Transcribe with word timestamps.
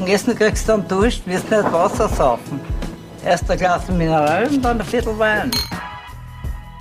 Zum 0.00 0.08
Essen 0.08 0.34
kriegst 0.34 0.66
du 0.66 0.72
einen 0.72 0.88
Dusch, 0.88 1.20
wirst 1.26 1.50
nicht 1.50 1.72
Wasser 1.72 2.08
saufen. 2.08 2.58
Erst 3.22 3.50
ein 3.50 3.58
Glas 3.58 3.86
Mineral 3.88 4.46
und 4.46 4.64
dann 4.64 4.80
ein 4.80 4.86
Viertel 4.86 5.18
Wein. 5.18 5.50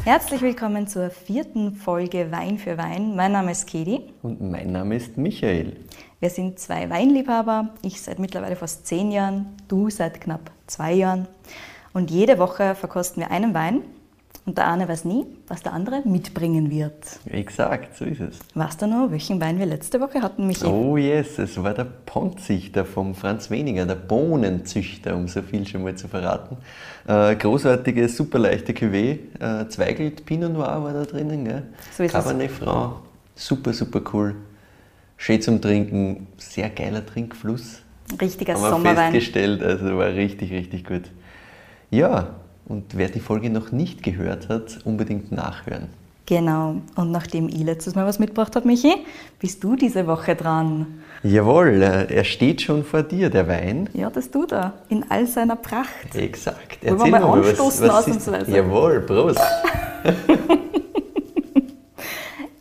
Herzlich 0.06 0.42
willkommen 0.42 0.88
zur 0.88 1.10
vierten 1.10 1.76
Folge 1.76 2.32
Wein 2.32 2.58
für 2.58 2.78
Wein. 2.78 3.18
Mein 3.18 3.34
Name 3.34 3.52
ist 3.52 3.68
Kedi. 3.68 4.00
Und 4.22 4.40
mein 4.40 4.72
Name 4.72 4.96
ist 4.96 5.18
Michael. 5.18 5.76
Wir 6.22 6.30
sind 6.30 6.60
zwei 6.60 6.90
Weinliebhaber. 6.90 7.72
Ich 7.82 8.02
seit 8.02 8.20
mittlerweile 8.20 8.56
fast 8.56 8.88
zehn 8.88 9.12
Jahren, 9.12 9.48
du 9.68 9.90
seit 9.90 10.22
knapp 10.22 10.52
zwei 10.68 10.94
Jahren. 10.94 11.28
Und 11.92 12.12
jede 12.12 12.40
Woche 12.40 12.74
verkosten 12.74 13.22
wir 13.22 13.32
einen 13.32 13.54
Wein. 13.54 13.82
Und 14.50 14.58
der 14.58 14.68
eine 14.68 14.90
weiß 14.90 15.06
nie, 15.06 15.28
was 15.48 15.62
der 15.62 15.74
andere 15.74 16.02
mitbringen 16.06 16.72
wird. 16.72 17.20
Exakt, 17.30 17.96
so 17.96 18.04
ist 18.04 18.20
es. 18.20 18.40
Weißt 18.56 18.82
du 18.82 18.88
noch, 18.88 19.12
welchen 19.12 19.40
Wein 19.40 19.60
wir 19.60 19.68
letzte 19.68 20.02
Woche 20.02 20.24
hatten, 20.24 20.48
Michi? 20.48 20.66
Oh 20.66 20.98
yes, 20.98 21.38
es 21.38 21.62
war 21.62 21.76
der 21.76 21.84
Pondzichter 21.84 22.84
vom 22.84 23.14
Franz 23.14 23.52
Weniger, 23.52 23.86
der 23.86 23.94
Bohnenzüchter, 23.94 25.16
um 25.16 25.28
so 25.28 25.44
viel 25.44 25.68
schon 25.68 25.84
mal 25.84 25.94
zu 25.94 26.08
verraten. 26.08 26.58
Äh, 27.08 27.36
großartige, 27.36 28.10
super 28.10 28.40
leichte 28.40 28.74
Cuvée, 28.74 29.20
äh, 29.40 29.68
Zweigelt 29.68 30.26
Pinot 30.26 30.52
Noir 30.52 30.84
war 30.84 30.94
da 30.94 31.04
drinnen, 31.06 31.46
gell? 31.46 31.68
So 31.96 32.02
ist 32.02 32.16
es. 32.16 32.24
Cabernet 32.24 32.50
Franc, 32.50 32.96
super, 33.36 33.72
super 33.72 34.02
cool. 34.14 34.36
Schön 35.18 35.44
zum 35.44 35.62
Trinken, 35.62 36.26
sehr 36.38 36.72
geiler 36.72 37.06
Trinkfluss. 37.06 37.84
Richtiger 38.20 38.56
Haben 38.56 38.62
Sommerwein. 38.62 39.12
festgestellt, 39.12 39.62
also 39.62 39.96
war 39.96 40.08
richtig, 40.08 40.52
richtig 40.52 40.88
gut. 40.88 41.04
Ja, 41.92 42.30
und 42.70 42.96
wer 42.98 43.10
die 43.10 43.20
Folge 43.20 43.50
noch 43.50 43.72
nicht 43.74 44.02
gehört 44.04 44.48
hat, 44.48 44.80
unbedingt 44.86 45.32
nachhören. 45.34 45.88
Genau. 46.26 46.76
Und 46.96 47.12
nachdem 47.12 47.50
ich 47.50 47.58
letztes 47.64 47.96
Mal 47.96 48.06
was 48.06 48.20
mitgebracht 48.20 48.56
habe, 48.56 48.68
Michi, 48.68 48.94
bist 49.40 49.64
du 49.64 49.76
diese 49.76 50.06
Woche 50.06 50.36
dran. 50.36 50.86
Jawohl, 51.24 51.82
äh, 51.82 52.14
er 52.14 52.24
steht 52.24 52.62
schon 52.62 52.84
vor 52.86 53.02
dir, 53.02 53.32
der 53.32 53.48
Wein. 53.48 53.90
Ja, 53.94 54.12
das 54.12 54.30
tut 54.30 54.52
er. 54.52 54.74
In 54.90 55.04
all 55.10 55.26
seiner 55.26 55.56
Pracht. 55.56 56.16
Exakt. 56.16 56.86
Wollen 56.86 57.00
wir 57.14 57.20
mal 57.20 57.24
anstoßen, 57.40 57.86
ist- 57.86 57.92
ausnahmsweise? 57.92 58.52
Jawohl, 58.56 59.00
Prost. 59.02 59.42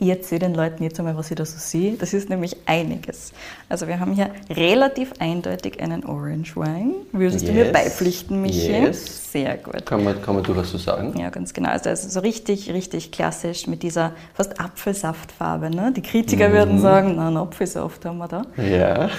Ich 0.01 0.09
erzähle 0.09 0.41
den 0.41 0.55
Leuten 0.55 0.85
jetzt 0.85 0.99
einmal, 1.01 1.17
was 1.17 1.29
ich 1.31 1.37
da 1.37 1.45
so 1.45 1.57
sehe. 1.59 1.95
Das 1.95 2.15
ist 2.15 2.31
nämlich 2.31 2.57
einiges. 2.67 3.33
Also 3.69 3.89
wir 3.89 3.99
haben 3.99 4.13
hier 4.13 4.31
relativ 4.49 5.13
eindeutig 5.19 5.81
einen 5.81 6.05
Orange 6.05 6.55
Wine. 6.55 6.93
Würdest 7.11 7.49
du 7.49 7.53
mir 7.53 7.65
Yes. 7.65 7.73
beipflichten, 7.73 8.41
Michi? 8.41 8.71
Yes. 8.71 9.33
Sehr 9.33 9.57
gut. 9.57 9.85
Kann 9.87 10.05
man, 10.05 10.23
kann 10.23 10.37
man 10.37 10.45
durchaus 10.45 10.71
so 10.71 10.79
sagen. 10.79 11.19
Ja, 11.19 11.31
ganz 11.31 11.53
genau. 11.53 11.71
Also, 11.71 11.91
also 11.91 12.09
so 12.09 12.21
richtig, 12.21 12.73
richtig 12.73 13.11
klassisch 13.11 13.67
mit 13.67 13.83
dieser 13.83 14.13
fast 14.35 14.61
Apfelsaftfarbe. 14.61 15.69
Ne? 15.71 15.93
Die 15.97 16.03
Kritiker 16.03 16.53
würden 16.53 16.79
sagen, 16.81 17.15
na, 17.17 17.27
einen 17.27 17.37
Apfelsaft 17.37 18.05
haben 18.05 18.19
wir 18.19 18.29
da. 18.29 18.43
Ja. 18.57 19.11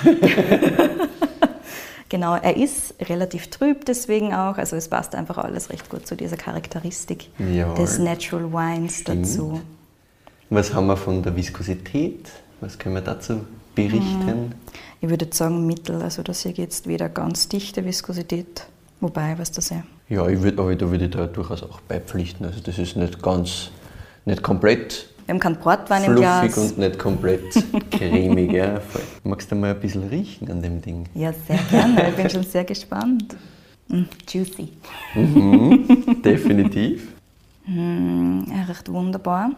Genau, 2.12 2.34
er 2.36 2.58
ist 2.58 2.96
relativ 3.08 3.52
trüb 3.52 3.86
deswegen 3.86 4.34
auch. 4.34 4.58
Also 4.58 4.76
es 4.76 4.88
passt 4.88 5.14
einfach 5.14 5.38
alles 5.38 5.70
recht 5.70 5.92
gut 5.92 6.08
zu 6.08 6.16
dieser 6.16 6.38
Charakteristik 6.38 7.30
Jawohl. 7.38 7.76
des 7.76 8.00
Natural 8.00 8.52
Wines 8.52 9.02
Stimmt. 9.02 9.26
dazu. 9.28 9.62
Was 10.52 10.74
haben 10.74 10.88
wir 10.88 10.98
von 10.98 11.22
der 11.22 11.36
Viskosität? 11.36 12.28
Was 12.60 12.78
können 12.80 12.96
wir 12.96 13.02
dazu 13.02 13.42
berichten? 13.76 14.56
Ich 15.00 15.08
würde 15.08 15.28
sagen 15.32 15.68
Mittel, 15.68 16.02
also 16.02 16.24
das 16.24 16.42
hier 16.42 16.52
jetzt 16.54 16.88
wieder 16.88 17.08
ganz 17.08 17.48
dichte 17.48 17.86
Viskosität. 17.86 18.66
Wobei, 19.00 19.38
was 19.38 19.52
das 19.52 19.70
ja. 19.70 19.84
Ja, 20.10 20.28
ich 20.28 20.42
würde, 20.42 20.60
aber 20.62 20.76
da 20.76 20.90
würde 20.90 21.06
ich 21.06 21.12
da 21.12 21.28
durchaus 21.28 21.62
auch 21.62 21.80
beipflichten. 21.82 22.46
Also 22.48 22.60
das 22.62 22.80
ist 22.80 22.96
nicht 22.98 23.22
ganz, 23.22 23.70
nicht 24.26 24.42
komplett 24.42 25.08
Wir 25.28 25.34
haben 25.36 25.40
keinen 25.40 25.58
Portwein 25.58 26.04
im 26.04 26.14
fluffig 26.18 26.52
Glas. 26.54 26.58
und 26.58 26.78
nicht 26.80 26.98
komplett 26.98 27.44
cremig. 27.92 28.52
Ja. 28.52 28.82
Magst 29.24 29.52
du 29.52 29.56
mal 29.56 29.76
ein 29.76 29.80
bisschen 29.80 30.10
riechen 30.10 30.50
an 30.50 30.62
dem 30.64 30.82
Ding? 30.82 31.06
Ja, 31.14 31.32
sehr 31.48 31.60
gerne. 31.70 32.10
Ich 32.10 32.16
bin 32.16 32.30
schon 32.30 32.44
sehr 32.44 32.64
gespannt. 32.66 33.36
Mm, 33.88 34.02
juicy. 34.28 34.70
Definitiv. 36.26 37.08
Mm, 37.68 38.42
ja, 38.50 38.64
recht 38.68 38.92
wunderbar. 38.92 39.52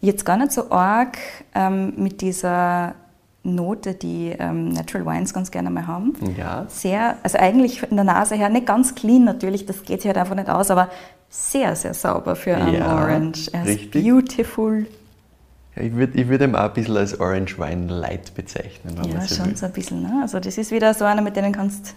Jetzt 0.00 0.24
gar 0.24 0.36
nicht 0.36 0.52
so 0.52 0.70
arg 0.70 1.18
ähm, 1.54 1.92
mit 1.96 2.20
dieser 2.20 2.94
Note, 3.42 3.94
die 3.94 4.34
ähm, 4.38 4.68
Natural 4.70 5.06
Wines 5.06 5.32
ganz 5.32 5.50
gerne 5.50 5.70
mal 5.70 5.86
haben. 5.86 6.14
Ja. 6.38 6.66
Sehr, 6.68 7.16
also 7.22 7.38
eigentlich 7.38 7.82
in 7.90 7.96
der 7.96 8.04
Nase 8.04 8.34
her 8.34 8.48
nicht 8.50 8.66
ganz 8.66 8.94
clean 8.94 9.24
natürlich, 9.24 9.66
das 9.66 9.82
geht 9.84 10.02
sich 10.02 10.08
halt 10.08 10.18
einfach 10.18 10.34
nicht 10.34 10.48
aus, 10.50 10.70
aber 10.70 10.88
sehr, 11.30 11.74
sehr 11.76 11.94
sauber 11.94 12.36
für 12.36 12.56
einen 12.56 12.74
Ja, 12.74 12.94
Orange. 12.96 13.48
Er 13.52 13.62
ist 13.62 13.68
richtig. 13.68 14.04
beautiful. 14.04 14.86
Ja, 15.76 15.82
ich 15.82 15.94
würde 15.94 16.18
ich 16.18 16.28
würd 16.28 16.42
ihn 16.42 16.54
auch 16.54 16.64
ein 16.64 16.72
bisschen 16.72 16.96
als 16.96 17.18
Orange 17.20 17.58
Wine 17.58 17.86
Light 17.92 18.34
bezeichnen, 18.34 18.96
Ja, 19.04 19.26
schon 19.26 19.46
will. 19.46 19.56
so 19.56 19.66
ein 19.66 19.72
bisschen. 19.72 20.02
Ne? 20.02 20.18
Also 20.22 20.40
das 20.40 20.58
ist 20.58 20.70
wieder 20.70 20.92
so 20.94 21.04
einer, 21.04 21.22
mit 21.22 21.36
denen 21.36 21.52
kannst 21.52 21.94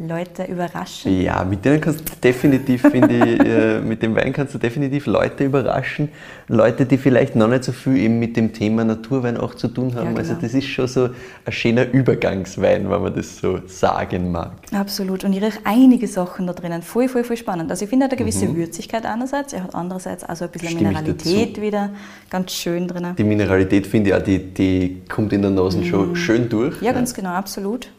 Leute 0.00 0.44
überraschen. 0.44 1.20
Ja, 1.20 1.44
mit 1.44 1.62
denen 1.64 1.78
kannst 1.80 2.00
du 2.00 2.04
definitiv, 2.24 2.80
finde 2.82 3.14
ich, 3.14 3.40
äh, 3.46 3.80
mit 3.82 4.02
dem 4.02 4.14
Wein 4.16 4.32
kannst 4.32 4.54
du 4.54 4.58
definitiv 4.58 5.04
Leute 5.06 5.44
überraschen. 5.44 6.08
Leute, 6.48 6.86
die 6.86 6.96
vielleicht 6.96 7.36
noch 7.36 7.48
nicht 7.48 7.64
so 7.64 7.72
viel 7.72 7.98
eben 7.98 8.18
mit 8.18 8.34
dem 8.36 8.52
Thema 8.54 8.82
Naturwein 8.82 9.36
auch 9.36 9.54
zu 9.54 9.68
tun 9.68 9.94
haben. 9.94 10.12
Ja, 10.12 10.16
Also 10.16 10.30
genau. 10.30 10.40
das 10.42 10.54
ist 10.54 10.66
schon 10.68 10.88
so 10.88 11.10
ein 11.44 11.52
schöner 11.52 11.90
Übergangswein, 11.92 12.88
wenn 12.90 13.02
man 13.02 13.14
das 13.14 13.36
so 13.38 13.60
sagen 13.66 14.32
mag. 14.32 14.52
Absolut. 14.72 15.24
Und 15.24 15.34
ich 15.34 15.42
rieche 15.42 15.58
einige 15.64 16.06
Sachen 16.08 16.46
da 16.46 16.54
drinnen. 16.54 16.80
Voll, 16.82 17.08
voll, 17.08 17.22
voll 17.24 17.36
spannend. 17.36 17.70
Also 17.70 17.84
ich 17.84 17.90
finde, 17.90 18.04
er 18.04 18.10
hat 18.10 18.12
eine 18.12 18.18
gewisse 18.24 18.54
Würzigkeit 18.56 19.04
einerseits, 19.04 19.52
er 19.52 19.64
hat 19.64 19.74
andererseits 19.74 20.24
also 20.24 20.46
ein 20.46 20.50
bisschen 20.50 20.70
Mhm. 20.70 20.76
Stimme 20.76 20.88
Mineralität 20.90 21.60
wieder. 21.60 21.90
Ganz 22.30 22.52
schön 22.52 22.88
drinnen. 22.88 23.16
Die 23.16 23.24
Mineralität, 23.24 23.86
finde 23.86 24.10
ich 24.10 24.16
auch, 24.16 24.22
die, 24.22 24.38
die 24.38 25.02
kommt 25.08 25.32
in 25.34 25.42
der 25.42 25.50
Nase 25.50 25.84
schon 25.84 26.16
schön 26.16 26.48
durch. 26.48 26.80
Mhm. 26.80 26.86
Ja, 26.86 26.92
ganz 26.92 27.12
genau, 27.12 27.30
absolut. 27.30 27.90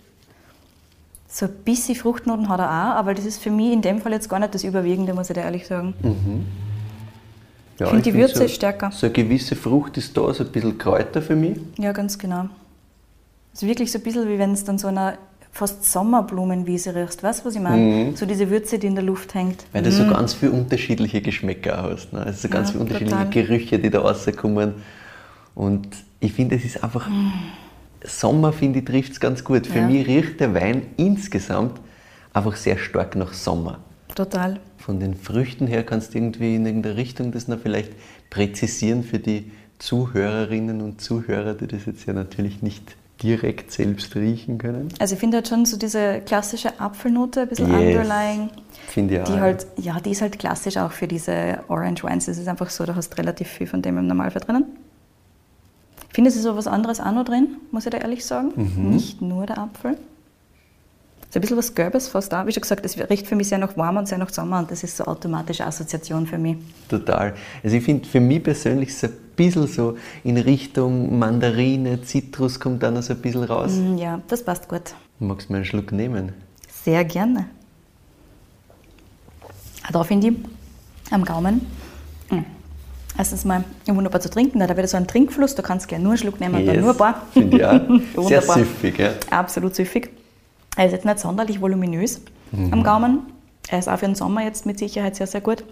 So 1.34 1.46
ein 1.46 1.52
bisschen 1.64 1.96
Fruchtnoten 1.96 2.50
hat 2.50 2.60
er 2.60 2.68
auch, 2.68 2.96
aber 2.98 3.14
das 3.14 3.26
ist 3.26 3.42
für 3.42 3.52
mich 3.52 3.72
in 3.72 3.82
dem 3.82 4.02
Fall 4.02 4.12
jetzt 4.12 4.30
gar 4.30 4.40
nicht 4.40 4.54
das 4.54 4.66
Überwiegende, 4.66 5.14
muss 5.14 5.30
ich 5.30 5.34
dir 5.34 5.42
ehrlich 5.42 5.66
sagen. 5.66 5.94
Ja, 7.80 7.88
finde, 7.88 8.04
die 8.04 8.14
Würze 8.14 8.40
so, 8.40 8.48
stärker. 8.50 8.92
So 8.92 9.06
eine 9.06 9.14
gewisse 9.14 9.56
Frucht 9.56 9.98
ist 9.98 10.16
da, 10.18 10.34
so 10.34 10.44
ein 10.44 10.52
bisschen 10.52 10.78
Kräuter 10.78 11.22
für 11.22 11.38
mich. 11.38 11.58
Ja, 11.78 11.94
ganz 11.94 12.18
genau. 12.18 12.50
Es 13.54 13.64
ist 13.64 13.68
wirklich 13.68 13.92
so 13.92 14.00
ein 14.00 14.04
bisschen 14.04 14.28
wie 14.28 14.38
wenn 14.38 14.52
es 14.52 14.66
dann 14.66 14.78
so 14.78 14.88
einer 14.88 15.14
fast 15.54 15.86
Sommerblumenwiese 15.86 16.94
riechst. 16.94 17.24
Weißt 17.24 17.42
du, 17.42 17.46
was 17.46 17.56
ich 17.56 17.62
meine? 17.62 17.82
Mhm. 17.82 18.16
So 18.16 18.26
diese 18.26 18.50
Würze, 18.50 18.78
die 18.78 18.88
in 18.88 18.96
der 18.96 19.04
Luft 19.04 19.34
hängt. 19.34 19.64
Weil 19.72 19.84
du 19.84 19.92
so 19.92 20.06
ganz 20.08 20.34
viele 20.34 20.52
unterschiedliche 20.52 21.22
Geschmäcker 21.22 21.82
hast. 21.84 22.12
Ne? 22.12 22.24
Also 22.24 22.48
so 22.48 22.50
ganz 22.50 22.68
Ja, 22.68 22.74
viele 22.74 22.84
unterschiedliche 22.84 23.18
total. 23.18 23.30
Gerüche, 23.30 23.80
die 23.80 23.90
da 23.90 24.02
rauskommen. 24.02 24.74
Und 25.56 25.88
ich 26.20 26.34
finde, 26.34 26.56
es 26.56 26.66
ist 26.66 26.84
einfach. 26.84 27.10
Sommer, 28.04 28.52
finde 28.54 28.80
ich, 28.80 28.86
trifft 28.86 29.12
es 29.14 29.20
ganz 29.20 29.44
gut. 29.44 29.68
Für 29.68 29.80
Ja. 29.80 29.88
mich 29.88 30.08
riecht 30.08 30.40
der 30.40 30.54
Wein 30.54 30.84
insgesamt 30.98 31.80
einfach 32.34 32.56
sehr 32.56 32.78
stark 32.78 33.16
nach 33.16 33.34
Sommer. 33.34 33.80
Total. 34.16 34.60
Von 34.78 35.00
den 35.00 35.16
Früchten 35.16 35.68
her 35.68 35.84
kannst 35.84 36.14
du 36.14 36.18
irgendwie 36.18 36.56
in 36.56 36.66
irgendeine 36.66 36.98
Richtung 36.98 37.32
das 37.32 37.48
noch 37.48 37.60
vielleicht 37.60 37.92
präzisieren 38.30 39.04
für 39.04 39.20
die 39.20 39.52
Zuhörerinnen 39.80 40.82
und 40.82 41.02
Zuhörer, 41.02 41.54
die 41.54 41.68
das 41.68 41.86
jetzt 41.86 42.06
ja 42.06 42.14
natürlich 42.14 42.62
nicht 42.62 42.96
direkt 43.24 43.72
selbst 43.72 44.16
riechen 44.16 44.58
können. 44.58 44.90
Also 45.00 45.14
ich 45.14 45.20
finde 45.20 45.38
halt 45.38 45.48
schon 45.48 45.66
so 45.66 45.78
diese 45.78 46.22
klassische 46.26 46.80
Apfelnote, 46.80 47.42
ein 47.42 47.48
bisschen 47.50 47.68
Yes. 47.70 47.96
underlying. 47.98 48.50
Finde 48.88 49.14
ich 49.16 49.22
auch. 49.22 49.26
Die 49.26 49.40
halt, 49.40 49.68
ja, 49.78 50.00
die 50.00 50.12
ist 50.12 50.22
halt 50.22 50.40
klassisch 50.40 50.78
auch 50.78 50.92
für 50.92 51.08
diese 51.08 51.60
Orange 51.68 52.04
Wines. 52.04 52.26
Das 52.26 52.38
ist 52.40 52.48
einfach 52.48 52.70
so, 52.72 52.84
da 52.86 52.96
hast 52.96 53.16
relativ 53.18 53.48
viel 53.48 53.68
von 53.68 53.82
dem 53.82 53.98
im 54.00 54.08
Normalfall 54.08 54.42
drinnen. 54.42 54.66
Ich 56.12 56.16
finde, 56.16 56.30
es 56.30 56.36
ist 56.36 56.44
so 56.44 56.58
was 56.58 56.68
anderes 56.68 57.00
auch 57.00 57.14
noch 57.14 57.24
drin, 57.24 57.56
muss 57.72 57.86
ich 57.86 57.92
da 57.92 57.98
ehrlich 57.98 58.26
sagen. 58.26 58.52
Mhm. 58.56 58.90
Nicht 58.92 59.22
nur 59.22 59.46
der 59.46 59.60
Apfel. 59.60 59.98
So 61.30 61.40
ein 61.40 61.42
bisschen 61.42 61.56
was 61.56 61.74
Gelbes 61.74 62.10
fast 62.10 62.34
da. 62.34 62.46
Wie 62.46 62.52
schon 62.52 62.60
gesagt, 62.60 62.86
es 62.86 62.98
riecht 63.10 63.26
für 63.26 63.38
mich 63.38 63.48
sehr 63.48 63.58
nach 63.58 63.78
warm 63.78 63.96
und 63.96 64.10
sehr 64.10 64.18
nach 64.18 64.30
Sommer 64.30 64.60
und 64.60 64.70
das 64.70 64.84
ist 64.84 64.98
so 64.98 65.06
automatische 65.06 65.66
Assoziation 65.66 66.28
für 66.28 66.38
mich. 66.38 66.58
Total. 66.90 67.34
Also 67.64 67.78
ich 67.78 67.84
finde 67.86 68.06
für 68.10 68.20
mich 68.20 68.44
persönlich 68.44 68.94
so 68.98 69.08
ein 69.08 69.14
bisschen 69.38 69.68
so 69.68 69.98
in 70.26 70.36
Richtung 70.38 71.18
Mandarine, 71.18 72.02
Zitrus 72.02 72.60
kommt 72.60 72.84
da 72.84 72.92
noch 72.92 73.04
so 73.04 73.14
ein 73.14 73.22
bisschen 73.22 73.46
raus. 73.46 73.72
Mm, 73.78 73.98
Ja, 73.98 74.20
das 74.28 74.44
passt 74.44 74.68
gut. 74.68 74.94
Magst 75.20 75.48
du 75.48 75.54
mal 75.54 75.58
einen 75.60 75.66
Schluck 75.66 75.94
nehmen? 75.94 76.34
Sehr 76.84 77.06
gerne. 77.06 77.46
Auch 79.88 79.92
Da 79.94 80.04
finde 80.04 80.28
ich 80.28 80.34
am 81.12 81.24
Gaumen 81.24 81.62
erstens 83.22 83.46
mal 83.46 83.64
wunderbar 83.86 84.20
zu 84.20 84.30
trinken. 84.32 84.60
Da 84.60 84.68
hat 84.68 84.76
wieder 84.76 84.88
so 84.88 84.98
einen 84.98 85.08
Trinkfluss. 85.08 85.54
Du 85.54 85.62
kannst 85.62 85.88
gerne 85.88 86.04
nur 86.04 86.14
einen 86.14 86.18
Schluck 86.18 86.40
nehmen 86.40 86.56
und 86.56 86.66
dann 86.66 86.80
nur 86.82 86.90
ein 86.92 86.98
paar. 86.98 87.22
Finde 87.34 87.58
ich 87.58 87.66
auch. 88.18 88.28
Sehr 88.28 88.42
süffig, 88.42 88.98
ja. 88.98 89.12
Absolut 89.30 89.76
süffig. 89.76 90.10
Er 90.76 90.88
ist 90.88 90.94
jetzt 90.94 91.06
nicht 91.06 91.20
sonderlich 91.20 91.62
voluminös 91.62 92.22
Mhm. 92.52 92.74
am 92.74 92.84
Gaumen. 92.84 93.20
Er 93.70 93.80
ist 93.80 93.88
auch 93.88 93.98
für 93.98 94.06
den 94.08 94.16
Sommer 94.16 94.44
jetzt 94.44 94.66
mit 94.66 94.78
Sicherheit 94.78 95.16
sehr, 95.16 95.28
sehr 95.28 95.40
gut. 95.40 95.64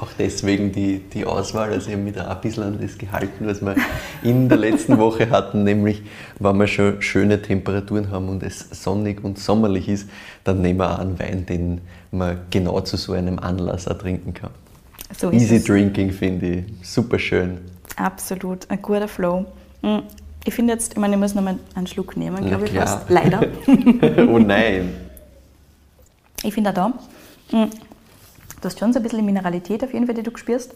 Auch 0.00 0.08
deswegen 0.18 0.72
die, 0.72 1.00
die 1.00 1.26
Auswahl, 1.26 1.70
also 1.70 1.90
da 2.14 2.28
auch 2.30 2.36
ein 2.36 2.40
bisschen 2.40 2.62
an 2.62 2.78
das 2.80 2.96
gehalten, 2.96 3.46
was 3.46 3.60
wir 3.60 3.74
in 4.22 4.48
der 4.48 4.56
letzten 4.56 4.96
Woche 4.98 5.28
hatten, 5.28 5.64
nämlich 5.64 6.02
wenn 6.38 6.56
wir 6.56 6.66
schon 6.66 7.02
schöne 7.02 7.42
Temperaturen 7.42 8.10
haben 8.10 8.30
und 8.30 8.42
es 8.42 8.66
sonnig 8.70 9.22
und 9.22 9.38
sommerlich 9.38 9.90
ist, 9.90 10.08
dann 10.44 10.62
nehmen 10.62 10.78
wir 10.78 10.94
auch 10.94 10.98
einen 11.00 11.18
Wein, 11.18 11.44
den 11.44 11.82
man 12.10 12.38
genau 12.48 12.80
zu 12.80 12.96
so 12.96 13.12
einem 13.12 13.38
Anlass 13.38 13.86
auch 13.86 13.98
trinken 13.98 14.32
kann. 14.32 14.50
So 15.18 15.30
Easy 15.30 15.56
es. 15.56 15.64
Drinking 15.64 16.10
finde 16.12 16.46
ich 16.80 16.88
super 16.88 17.18
schön. 17.18 17.58
Absolut, 17.96 18.68
ein 18.70 18.80
guter 18.80 19.08
Flow. 19.08 19.44
Mm, 19.82 19.98
Ich 20.44 20.54
finde 20.54 20.72
jetzt, 20.72 20.92
ich 20.92 20.98
meine, 20.98 21.14
ich 21.14 21.20
muss 21.20 21.34
noch 21.34 21.42
mal 21.42 21.58
einen 21.74 21.86
Schluck 21.86 22.16
nehmen, 22.16 22.44
glaube 22.46 22.64
ich 22.66 22.72
fast. 22.72 23.08
Leider. 23.10 23.42
oh 24.28 24.38
nein. 24.38 24.92
Ich 26.42 26.54
finde 26.54 26.70
auch 26.70 26.74
da, 26.74 26.92
mh, 27.52 27.66
du 28.60 28.64
hast 28.64 28.78
schon 28.78 28.92
so 28.92 28.98
ein 28.98 29.02
bisschen 29.02 29.24
Mineralität 29.24 29.84
auf 29.84 29.92
jeden 29.92 30.06
Fall, 30.06 30.14
die 30.16 30.22
du 30.24 30.36
spürst. 30.36 30.74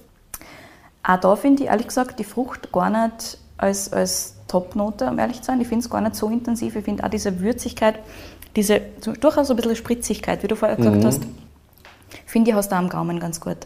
Auch 1.03 1.21
da 1.21 1.35
finde 1.37 1.63
ich 1.65 1.69
ehrlich 1.69 1.89
gesagt 1.89 2.19
die 2.19 2.25
Frucht 2.25 2.71
gar 2.73 2.91
nicht 2.91 3.39
als, 3.57 3.93
als 3.93 4.35
Top-Note, 4.49 5.07
um 5.11 5.19
ehrlich 5.19 5.39
zu 5.41 5.47
sein. 5.47 5.61
Ich 5.61 5.69
finde 5.69 5.85
es 5.85 5.91
gar 5.91 6.01
nicht 6.01 6.15
so 6.15 6.29
intensiv. 6.29 6.77
Ich 6.77 6.85
finde 6.85 7.03
auch 7.05 7.09
diese 7.09 7.41
Würzigkeit, 7.41 7.99
diese 8.55 8.81
durchaus 9.21 9.49
so 9.49 9.55
ein 9.55 9.57
bisschen 9.57 9.77
Spritzigkeit, 9.77 10.43
wie 10.43 10.49
du 10.49 10.55
vorher 10.57 10.77
gesagt 10.77 11.05
hast, 11.05 11.23
finde 12.27 12.51
ich 12.51 12.57
hast 12.57 12.71
du 12.71 12.75
auch 12.77 12.81
am 12.81 12.89
Gaumen 12.89 13.19
ganz 13.19 13.41
gut. 13.41 13.57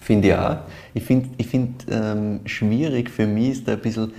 Finde 0.00 0.28
ich 0.28 0.34
auch. 0.34 0.56
Ich 0.94 1.04
finde 1.04 1.28
ich 1.36 1.46
find, 1.46 1.86
ähm, 1.90 2.40
schwierig 2.44 3.10
für 3.10 3.26
mich 3.26 3.50
ist 3.50 3.68
da 3.68 3.72
ein 3.72 3.80
bisschen 3.80 4.12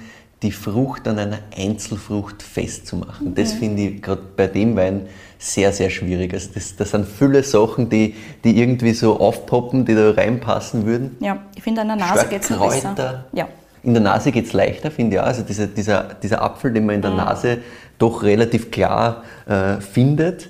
die 0.43 0.51
Frucht 0.51 1.07
an 1.07 1.17
einer 1.17 1.39
Einzelfrucht 1.55 2.43
festzumachen. 2.43 3.33
Das 3.33 3.53
finde 3.53 3.81
ich 3.83 4.01
gerade 4.01 4.21
bei 4.35 4.47
dem 4.47 4.75
Wein 4.75 5.07
sehr, 5.39 5.71
sehr 5.71 5.89
schwierig. 5.89 6.33
Also 6.33 6.49
das, 6.53 6.75
das 6.75 6.91
sind 6.91 7.07
viele 7.07 7.41
Sachen, 7.43 7.89
die, 7.89 8.13
die 8.43 8.59
irgendwie 8.59 8.93
so 8.93 9.19
aufpoppen, 9.19 9.85
die 9.85 9.95
da 9.95 10.11
reinpassen 10.11 10.85
würden. 10.85 11.17
Ja, 11.19 11.45
ich 11.55 11.63
finde 11.63 11.81
an 11.81 11.87
der 11.87 11.97
Nase 11.97 12.27
geht 12.27 12.43
es 12.43 12.49
besser. 12.49 13.25
Ja. 13.33 13.47
In 13.83 13.93
der 13.93 14.03
Nase 14.03 14.31
geht 14.31 14.45
es 14.45 14.53
leichter, 14.53 14.91
finde 14.91 15.15
ich 15.15 15.21
auch. 15.21 15.25
Also 15.25 15.43
dieser, 15.43 15.67
dieser, 15.67 16.15
dieser 16.21 16.41
Apfel, 16.41 16.71
den 16.73 16.85
man 16.85 16.95
in 16.95 17.01
der 17.01 17.11
Nase 17.11 17.59
doch 17.97 18.21
relativ 18.21 18.69
klar 18.69 19.23
äh, 19.47 19.79
findet, 19.81 20.49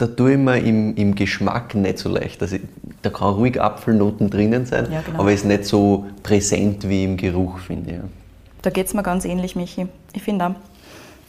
da 0.00 0.06
tue 0.06 0.32
ich 0.32 0.38
mir 0.38 0.58
im, 0.58 0.96
im 0.96 1.14
Geschmack 1.14 1.74
nicht 1.74 1.98
so 1.98 2.08
leicht. 2.08 2.40
Also 2.40 2.56
da 3.02 3.10
kann 3.10 3.34
ruhig 3.34 3.60
Apfelnoten 3.60 4.30
drinnen 4.30 4.64
sein, 4.64 4.88
Ja, 4.90 5.02
genau. 5.02 5.20
aber 5.20 5.30
ist 5.32 5.44
nicht 5.44 5.66
so 5.66 6.06
präsent 6.22 6.88
wie 6.88 7.04
im 7.04 7.18
Geruch, 7.18 7.58
finde 7.58 7.90
ich. 7.90 7.96
ja. 7.98 8.02
Da 8.62 8.70
geht 8.70 8.86
es 8.86 8.94
mir 8.94 9.02
ganz 9.02 9.26
ähnlich, 9.26 9.56
Michi. 9.56 9.86
Ich 10.14 10.22
finde 10.22 10.46
auch, 10.46 10.54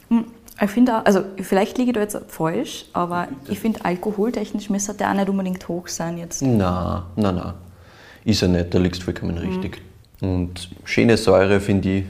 hm, 0.08 0.24
ich 0.62 0.70
finde 0.70 0.96
auch, 0.98 1.04
also 1.04 1.20
vielleicht 1.36 1.76
liege 1.76 1.90
ich 1.90 1.94
da 1.94 2.00
jetzt 2.00 2.18
falsch, 2.28 2.86
aber 2.94 3.28
ich 3.46 3.60
finde 3.60 3.84
alkoholtechnisch 3.84 4.70
müsste 4.70 4.94
der 4.94 5.10
auch 5.10 5.14
nicht 5.14 5.28
unbedingt 5.28 5.68
hoch 5.68 5.88
sein 5.88 6.16
jetzt. 6.16 6.40
Na, 6.40 7.04
na, 7.16 7.32
na. 7.32 7.54
Ist 8.24 8.40
er 8.40 8.48
nicht, 8.48 8.72
da 8.72 8.78
liegst 8.78 9.02
du 9.02 9.04
vollkommen 9.04 9.36
richtig. 9.36 9.82
Und 10.22 10.70
schöne 10.84 11.18
Säure 11.18 11.60
finde 11.60 11.88
ich 11.90 12.04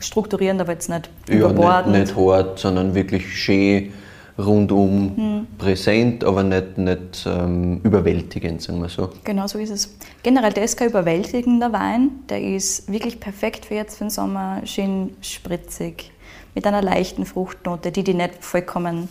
Strukturierend, 0.00 0.60
aber 0.60 0.72
jetzt 0.72 0.88
nicht 0.88 1.08
ja, 1.28 1.48
nicht, 1.52 1.86
nicht 1.88 2.16
hart, 2.16 2.58
sondern 2.58 2.94
wirklich 2.94 3.36
schön, 3.36 3.92
rundum, 4.38 5.16
Hm. 5.16 5.46
präsent, 5.58 6.24
aber 6.24 6.42
nicht, 6.42 6.76
nicht 6.78 7.24
ähm, 7.26 7.80
überwältigend, 7.84 8.60
sagen 8.62 8.80
wir 8.82 8.88
so. 8.88 9.10
Genau 9.22 9.46
so 9.46 9.58
ist 9.58 9.70
es. 9.70 9.94
Generell, 10.22 10.52
der 10.52 10.64
ist 10.64 10.76
kein 10.76 10.88
überwältigender 10.88 11.72
Wein. 11.72 12.10
Der 12.28 12.42
ist 12.42 12.90
wirklich 12.90 13.20
perfekt 13.20 13.66
für 13.66 13.74
jetzt 13.74 13.98
für 13.98 14.04
den 14.04 14.10
Sommer. 14.10 14.60
Schön 14.64 15.10
spritzig. 15.20 16.10
Mit 16.54 16.66
einer 16.66 16.82
leichten 16.82 17.26
Fruchtnote, 17.26 17.92
die 17.92 18.02
die 18.04 18.14
nicht 18.14 18.34
vollkommen 18.44 19.08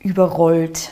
überrollt, 0.00 0.90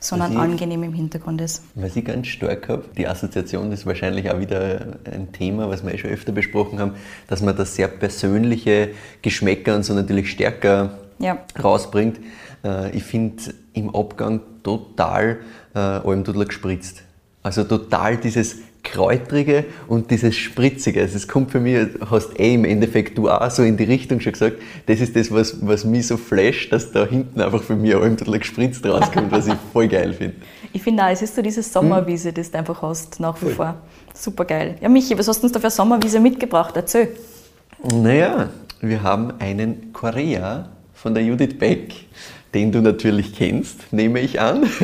sondern 0.00 0.32
ich- 0.32 0.38
angenehm 0.38 0.82
im 0.84 0.92
Hintergrund 0.92 1.40
ist. 1.40 1.62
Was 1.74 1.96
ich 1.96 2.04
ganz 2.04 2.26
stark 2.28 2.68
habe, 2.68 2.84
die 2.96 3.06
Assoziation 3.06 3.72
ist 3.72 3.84
wahrscheinlich 3.86 4.30
auch 4.30 4.38
wieder 4.40 4.98
ein 5.10 5.32
Thema, 5.32 5.68
was 5.68 5.84
wir 5.84 5.92
eh 5.94 5.98
schon 5.98 6.10
öfter 6.10 6.32
besprochen 6.32 6.78
haben, 6.78 6.92
dass 7.26 7.42
man 7.42 7.56
das 7.56 7.74
sehr 7.74 7.88
persönliche 7.88 8.90
Geschmäcker 9.22 9.74
und 9.76 9.82
so 9.84 9.94
natürlich 9.94 10.30
stärker 10.30 10.98
Ja. 11.18 11.38
rausbringt. 11.62 12.18
Äh, 12.64 12.96
Ich 12.96 13.04
finde 13.04 13.42
im 13.72 13.94
Abgang 13.94 14.40
total 14.62 15.38
äh, 15.74 15.78
Almdudler 15.78 16.44
gespritzt. 16.46 17.02
Also 17.42 17.64
total 17.64 18.16
dieses 18.16 18.56
Kräutrige 18.84 19.64
und 19.86 20.10
dieses 20.10 20.36
Spritzige. 20.36 21.00
Also 21.02 21.16
es 21.16 21.28
kommt 21.28 21.50
für 21.50 21.60
mich, 21.60 21.88
hast 22.10 22.38
eh 22.38 22.54
im 22.54 22.64
Endeffekt 22.64 23.18
du 23.18 23.28
auch 23.28 23.50
so 23.50 23.62
in 23.62 23.76
die 23.76 23.84
Richtung 23.84 24.20
schon 24.20 24.32
gesagt, 24.32 24.56
das 24.86 25.00
ist 25.00 25.14
das, 25.14 25.30
was, 25.30 25.58
was 25.66 25.84
mich 25.84 26.06
so 26.06 26.16
flasht, 26.16 26.72
dass 26.72 26.90
da 26.92 27.04
hinten 27.06 27.40
einfach 27.40 27.62
für 27.62 27.76
mich 27.76 27.94
Almdudler 27.94 28.38
gespritzt 28.38 28.84
rauskommt, 28.86 29.30
was 29.30 29.46
ich 29.46 29.54
voll 29.72 29.88
geil 29.88 30.12
finde. 30.12 30.36
Ich 30.70 30.82
finde 30.82 31.02
auch, 31.02 31.08
es 31.08 31.22
ist 31.22 31.34
so 31.34 31.40
diese 31.40 31.62
Sommerwiese, 31.62 32.30
die 32.30 32.42
du 32.42 32.58
einfach 32.58 32.82
hast, 32.82 33.20
nach 33.20 33.40
wie 33.40 33.48
vor. 33.50 33.74
Super 34.12 34.44
geil. 34.44 34.76
Ja, 34.82 34.88
Michi, 34.90 35.16
was 35.18 35.26
hast 35.26 35.40
du 35.40 35.44
uns 35.44 35.52
da 35.52 35.58
für 35.60 35.64
eine 35.64 35.70
Sommerwiese 35.70 36.20
mitgebracht? 36.20 36.76
Erzähl. 36.76 37.08
Naja, 37.94 38.50
wir 38.82 39.02
haben 39.02 39.32
einen 39.38 39.94
Korea 39.94 40.68
von 41.00 41.14
der 41.14 41.22
Judith 41.22 41.58
Beck, 41.58 41.94
den 42.54 42.72
du 42.72 42.80
natürlich 42.80 43.34
kennst, 43.34 43.92
nehme 43.92 44.20
ich 44.20 44.40
an. 44.40 44.68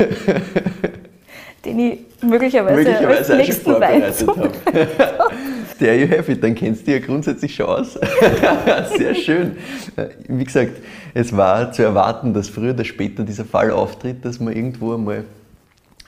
Den 1.65 1.79
ich 1.79 1.99
möglicherweise, 2.21 2.75
möglicherweise 2.75 3.33
als 3.33 3.47
nächsten 3.47 3.71
vorbereitet 3.71 4.27
habe. 4.27 4.51
There 5.79 5.99
you 5.99 6.07
have 6.15 6.31
it, 6.31 6.43
dann 6.43 6.53
kennst 6.53 6.85
du 6.85 6.91
ja 6.91 6.99
grundsätzlich 6.99 7.55
schon 7.55 7.65
aus. 7.65 7.93
Sehr 8.97 9.15
schön. 9.15 9.57
Wie 10.27 10.43
gesagt, 10.43 10.73
es 11.15 11.35
war 11.35 11.71
zu 11.71 11.81
erwarten, 11.81 12.35
dass 12.35 12.49
früher 12.49 12.73
oder 12.73 12.85
später 12.85 13.23
dieser 13.23 13.45
Fall 13.45 13.71
auftritt, 13.71 14.23
dass 14.23 14.39
wir 14.39 14.55
irgendwo 14.55 14.93
einmal 14.93 15.23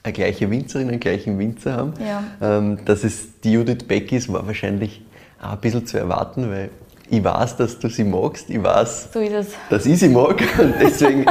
eine 0.04 0.14
gleiche 0.14 0.50
Winzerin, 0.50 0.90
einen 0.90 1.00
gleichen 1.00 1.40
Winzer 1.40 1.74
haben. 1.74 1.94
Ja. 2.00 2.24
Ähm, 2.40 2.78
Dass 2.86 3.04
es 3.04 3.42
die 3.42 3.54
Judith 3.54 3.84
Beck 3.88 4.12
ist, 4.12 4.32
war 4.32 4.46
wahrscheinlich 4.46 5.02
auch 5.42 5.54
ein 5.54 5.60
bisschen 5.60 5.86
zu 5.86 5.98
erwarten, 5.98 6.50
weil 6.50 6.70
ich 7.10 7.24
weiß, 7.24 7.58
dass 7.58 7.80
du 7.80 7.90
sie 7.90 8.04
magst, 8.04 8.50
ich 8.50 8.62
weiß, 8.62 9.10
So 9.14 9.20
ist 9.20 9.34
es. 9.34 9.48
dass 9.70 9.86
ich 9.86 10.00
sie 10.00 10.10
mag 10.10 10.42
und 10.60 10.74
deswegen 10.82 11.26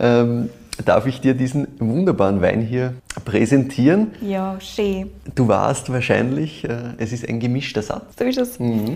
ähm, 0.00 0.50
darf 0.84 1.06
ich 1.06 1.20
dir 1.20 1.34
diesen 1.34 1.66
wunderbaren 1.78 2.40
Wein 2.40 2.60
hier 2.62 2.94
präsentieren. 3.24 4.12
Ja, 4.22 4.56
schön. 4.60 5.10
Du 5.34 5.46
weißt 5.48 5.92
wahrscheinlich, 5.92 6.64
äh, 6.64 6.94
es 6.98 7.12
ist 7.12 7.28
ein 7.28 7.38
gemischter 7.40 7.82
Satz. 7.82 8.04
So 8.18 8.24
ist 8.24 8.38
es. 8.38 8.58
Mhm. 8.58 8.94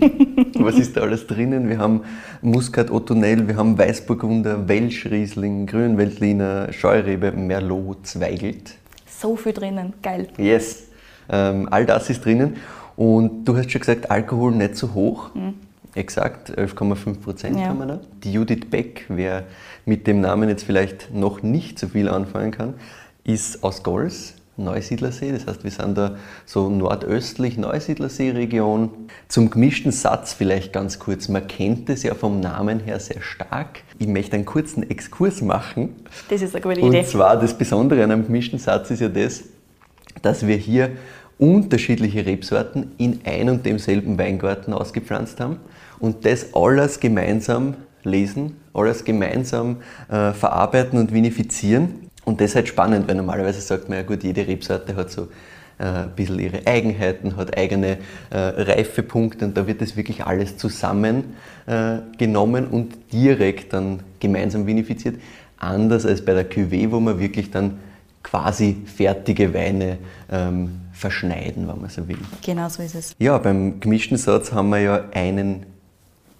Was 0.59 0.75
ist 0.75 0.97
da 0.97 1.01
alles 1.01 1.27
drinnen? 1.27 1.69
Wir 1.69 1.77
haben 1.77 2.01
Muscat 2.41 2.89
Ottonell, 2.91 3.47
wir 3.47 3.55
haben 3.57 3.77
Weißburgunder, 3.77 4.67
Welschriesling, 4.67 5.67
Grünweltliner, 5.67 6.71
Scheurebe, 6.73 7.31
Merlot, 7.31 8.07
Zweigelt. 8.07 8.73
So 9.19 9.35
viel 9.35 9.53
drinnen. 9.53 9.93
Geil. 10.01 10.27
Yes, 10.37 10.83
ähm, 11.29 11.67
all 11.71 11.85
das 11.85 12.09
ist 12.09 12.23
drinnen. 12.25 12.55
Und 12.97 13.45
du 13.45 13.55
hast 13.57 13.71
schon 13.71 13.81
gesagt, 13.81 14.09
Alkohol 14.09 14.53
nicht 14.53 14.75
so 14.77 14.93
hoch. 14.93 15.29
Exakt, 15.95 16.51
11,5 16.57 17.21
Prozent 17.21 17.57
Ja. 17.57 17.67
haben 17.67 17.79
wir 17.79 17.85
da. 17.85 17.99
Die 18.23 18.33
Judith 18.33 18.65
Beck, 18.69 19.05
wer 19.07 19.43
mit 19.85 20.07
dem 20.07 20.19
Namen 20.21 20.49
jetzt 20.49 20.63
vielleicht 20.63 21.13
noch 21.13 21.41
nicht 21.41 21.79
so 21.79 21.87
viel 21.87 22.09
anfangen 22.09 22.51
kann, 22.51 22.73
ist 23.23 23.63
aus 23.63 23.81
Gols, 23.81 24.33
Neusiedlersee. 24.57 25.31
Das 25.31 25.47
heißt, 25.47 25.63
wir 25.63 25.71
sind 25.71 25.97
da 25.97 26.15
so 26.45 26.69
nordöstlich 26.69 27.57
Neusiedlersee-Region. 27.57 28.89
Zum 29.27 29.49
gemischten 29.49 29.91
Satz 29.91 30.33
vielleicht 30.33 30.71
ganz 30.73 30.99
kurz. 30.99 31.27
Man 31.29 31.47
kennt 31.47 31.89
es 31.89 32.03
ja 32.03 32.13
vom 32.13 32.39
Namen 32.39 32.79
her 32.81 32.99
sehr 32.99 33.21
stark. 33.21 33.81
Ich 33.99 34.07
möchte 34.07 34.35
einen 34.35 34.45
kurzen 34.45 34.89
Exkurs 34.89 35.41
machen. 35.41 35.95
Das 36.29 36.41
ist 36.41 36.55
eine 36.55 36.61
gute 36.61 36.81
Und 36.81 36.93
Idee. 36.93 37.03
zwar 37.05 37.37
das 37.39 37.57
Besondere 37.57 38.03
an 38.03 38.11
einem 38.11 38.25
gemischten 38.25 38.59
Satz 38.59 38.91
ist 38.91 39.01
ja 39.01 39.09
das, 39.09 39.43
dass 40.21 40.45
wir 40.47 40.55
hier 40.55 40.91
unterschiedliche 41.37 42.25
Rebsorten 42.25 42.91
in 42.97 43.21
ein 43.25 43.49
und 43.49 43.65
demselben 43.65 44.17
Weingarten 44.17 44.73
ausgepflanzt 44.73 45.39
haben 45.39 45.57
und 45.99 46.25
das 46.25 46.53
alles 46.53 46.99
gemeinsam 46.99 47.75
lesen, 48.03 48.57
alles 48.73 49.03
gemeinsam 49.03 49.77
äh, 50.09 50.31
verarbeiten 50.31 50.99
und 50.99 51.13
vinifizieren. 51.13 52.09
Und 52.23 52.41
das 52.41 52.51
ist 52.51 52.55
halt 52.55 52.67
spannend, 52.67 53.07
weil 53.07 53.15
normalerweise 53.15 53.61
sagt 53.61 53.89
man 53.89 53.99
ja 53.99 54.03
gut, 54.03 54.23
jede 54.23 54.47
Rebsorte 54.47 54.95
hat 54.95 55.11
so 55.11 55.27
äh, 55.77 55.83
ein 55.83 56.11
bisschen 56.15 56.39
ihre 56.39 56.65
Eigenheiten, 56.65 57.35
hat 57.35 57.57
eigene 57.57 57.97
äh, 58.29 58.37
Reifepunkte 58.37 59.45
und 59.45 59.57
da 59.57 59.67
wird 59.67 59.81
das 59.81 59.97
wirklich 59.97 60.25
alles 60.25 60.57
zusammen 60.57 61.35
äh, 61.67 61.97
und 62.25 62.93
direkt 63.11 63.73
dann 63.73 63.99
gemeinsam 64.19 64.65
vinifiziert. 64.65 65.15
Anders 65.57 66.05
als 66.05 66.23
bei 66.23 66.33
der 66.33 66.49
Cuvée, 66.49 66.91
wo 66.91 66.99
man 66.99 67.19
wirklich 67.19 67.51
dann 67.51 67.79
quasi 68.23 68.77
fertige 68.85 69.53
Weine 69.53 69.97
ähm, 70.31 70.81
verschneiden, 70.95 71.67
wenn 71.67 71.81
man 71.81 71.89
so 71.89 72.07
will. 72.07 72.17
Genau 72.43 72.69
so 72.69 72.81
ist 72.81 72.95
es. 72.95 73.15
Ja, 73.19 73.37
beim 73.37 73.79
gemischten 73.79 74.17
Satz 74.17 74.51
haben 74.51 74.69
wir 74.69 74.79
ja 74.79 75.03
einen 75.13 75.65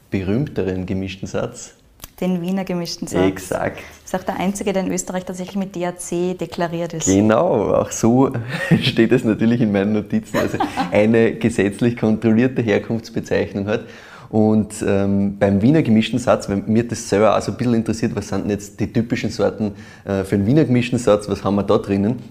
berühmteren 0.09 0.85
gemischten 0.85 1.27
Satz. 1.27 1.75
Den 2.21 2.41
Wiener 2.41 2.63
gemischten 2.63 3.07
Satz. 3.07 3.27
Exakt. 3.27 3.79
Das 4.03 4.13
ist 4.13 4.15
auch 4.15 4.25
der 4.25 4.39
einzige, 4.39 4.71
der 4.71 4.83
in 4.83 4.91
Österreich 4.91 5.25
tatsächlich 5.25 5.57
mit 5.57 5.75
DAC 5.75 6.37
deklariert 6.39 6.93
ist. 6.93 7.07
Genau, 7.07 7.73
auch 7.73 7.91
so 7.91 8.31
steht 8.81 9.11
es 9.11 9.25
natürlich 9.25 9.59
in 9.59 9.73
meinen 9.73 9.91
Notizen. 9.91 10.37
Also 10.37 10.57
eine 10.91 11.33
gesetzlich 11.33 11.97
kontrollierte 11.97 12.61
Herkunftsbezeichnung 12.61 13.67
hat. 13.67 13.81
Und 14.29 14.83
ähm, 14.87 15.37
beim 15.37 15.61
Wiener 15.61 15.83
gemischten 15.83 16.19
Satz, 16.19 16.49
weil 16.49 16.57
mir 16.65 16.87
das 16.87 17.09
selber 17.09 17.37
auch 17.37 17.41
so 17.41 17.51
ein 17.51 17.57
bisschen 17.57 17.73
interessiert, 17.75 18.15
was 18.15 18.29
sind 18.29 18.43
denn 18.43 18.51
jetzt 18.51 18.79
die 18.79 18.91
typischen 18.91 19.29
Sorten 19.29 19.73
äh, 20.05 20.23
für 20.23 20.35
einen 20.35 20.47
Wiener 20.47 20.63
gemischten 20.63 20.97
Satz, 20.97 21.27
was 21.27 21.43
haben 21.43 21.55
wir 21.55 21.63
da 21.63 21.77
drinnen? 21.77 22.21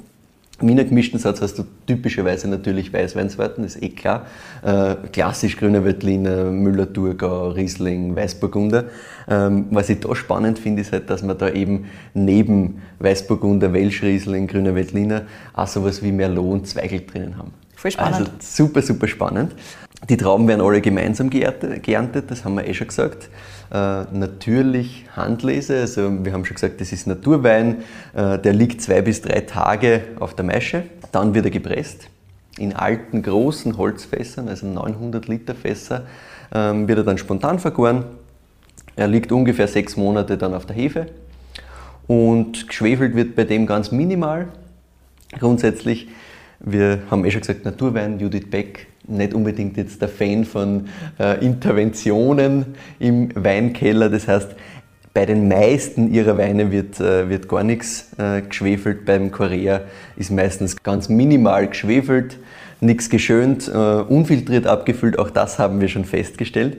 Wiener 0.61 0.85
gemischten 0.85 1.19
Satz 1.19 1.41
hast 1.41 1.59
du 1.59 1.65
typischerweise 1.87 2.49
natürlich 2.49 2.93
Weißweinsorten, 2.93 3.65
das 3.65 3.75
ist 3.75 3.83
eh 3.83 3.89
klar. 3.89 4.27
Äh, 4.63 4.95
klassisch 5.13 5.57
Grüner 5.57 5.85
Veltliner, 5.85 6.45
Müller-Thurgau, 6.45 7.51
Riesling, 7.51 8.15
Weißburgunder. 8.15 8.85
Ähm, 9.29 9.67
was 9.71 9.91
ich 9.91 9.99
da 9.99 10.15
spannend 10.15 10.61
finde, 10.61 10.83
ist 10.83 10.93
halt, 10.93 11.11
dass 11.11 11.25
man 11.25 11.37
da 11.37 11.51
eben 11.51 11.87
neben 12.15 12.83
Weißburgunder, 13.01 13.73
Welschriesling, 13.73 14.47
Grüner 14.47 14.77
Veltliner 14.77 15.23
auch 15.55 15.67
sowas 15.67 16.03
wie 16.05 16.13
Merlot 16.13 16.53
und 16.53 16.67
Zweigelt 16.69 17.13
drinnen 17.13 17.37
haben. 17.37 17.64
Voll 17.85 17.91
spannend. 17.91 18.15
Also 18.15 18.33
super, 18.41 18.81
super 18.81 19.07
spannend. 19.07 19.53
Die 20.09 20.17
Trauben 20.17 20.49
werden 20.49 20.63
alle 20.63 20.81
gemeinsam 20.81 21.29
geerntet, 21.29 22.31
das 22.31 22.43
haben 22.43 22.55
wir 22.55 22.67
eh 22.67 22.73
schon 22.73 22.87
gesagt. 22.87 23.29
Äh, 23.71 24.05
natürlich 24.11 25.05
Handlese, 25.15 25.81
also 25.81 26.25
wir 26.25 26.33
haben 26.33 26.47
schon 26.47 26.55
gesagt, 26.55 26.81
das 26.81 26.93
ist 26.93 27.07
Naturwein, 27.07 27.83
äh, 28.15 28.39
der 28.39 28.55
liegt 28.55 28.81
zwei 28.81 29.03
bis 29.03 29.21
drei 29.21 29.41
Tage 29.41 30.01
auf 30.19 30.33
der 30.33 30.47
Maische. 30.47 30.85
Dann 31.13 31.35
wird 31.35 31.45
er 31.45 31.51
gepresst 31.51 32.09
in 32.57 32.73
alten, 32.73 33.23
großen 33.23 33.77
Holzfässern, 33.77 34.49
also 34.49 34.67
900 34.67 35.29
Liter 35.29 35.55
Fässer, 35.55 36.07
ähm, 36.55 36.89
wird 36.89 37.01
er 37.01 37.05
dann 37.05 37.19
spontan 37.19 37.59
vergoren. 37.59 38.07
Er 38.97 39.09
liegt 39.09 39.31
ungefähr 39.31 39.69
sechs 39.69 39.99
Monate 39.99 40.39
dann 40.39 40.55
auf 40.55 40.65
der 40.65 40.75
Hefe 40.75 41.09
und 42.07 42.67
geschwefelt 42.67 43.15
wird 43.15 43.37
bei 43.37 43.45
dem 43.45 43.67
ganz 43.67 43.93
minimal. 43.93 44.49
Grundsätzlich, 45.39 46.09
wir 46.65 47.03
haben 47.11 47.25
eh 47.25 47.31
schon 47.31 47.41
gesagt, 47.41 47.65
Naturwein, 47.65 48.19
Judith 48.19 48.51
Beck, 48.51 48.87
nicht 49.07 49.35
unbedingt 49.35 49.77
jetzt 49.77 50.01
der 50.01 50.09
Fan 50.09 50.45
von 50.45 50.89
äh, 51.19 51.45
Interventionen 51.45 52.75
im 52.99 53.31
Weinkeller. 53.35 54.09
Das 54.09 54.27
heißt, 54.27 54.49
bei 55.13 55.27
den 55.27 55.47
meisten 55.47 56.13
ihrer 56.13 56.39
Weine 56.39 56.73
wird, 56.73 56.99
äh, 57.01 57.29
wird 57.29 57.49
gar 57.49 57.63
nichts 57.63 58.11
äh, 58.19 58.43
geschwefelt. 58.43 59.05
Beim 59.05 59.31
Korea 59.31 59.83
ist 60.17 60.31
meistens 60.31 60.83
ganz 60.83 61.09
minimal 61.09 61.69
geschwefelt, 61.69 62.39
nichts 62.81 63.11
geschönt, 63.11 63.69
äh, 63.69 63.73
unfiltriert 63.73 64.67
abgefüllt. 64.67 65.19
Auch 65.19 65.31
das 65.31 65.59
haben 65.59 65.81
wir 65.81 65.89
schon 65.89 66.05
festgestellt. 66.05 66.79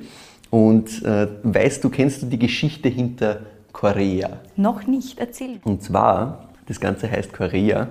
Und 0.49 1.03
äh, 1.03 1.27
weißt 1.43 1.83
du, 1.83 1.89
kennst 1.89 2.23
du 2.23 2.25
die 2.25 2.39
Geschichte 2.39 2.89
hinter 2.89 3.41
Korea? 3.71 4.39
Noch 4.55 4.85
nicht, 4.87 5.19
erzählt. 5.19 5.59
Und 5.63 5.83
zwar, 5.83 6.49
das 6.67 6.79
Ganze 6.79 7.09
heißt 7.09 7.33
Korea 7.33 7.89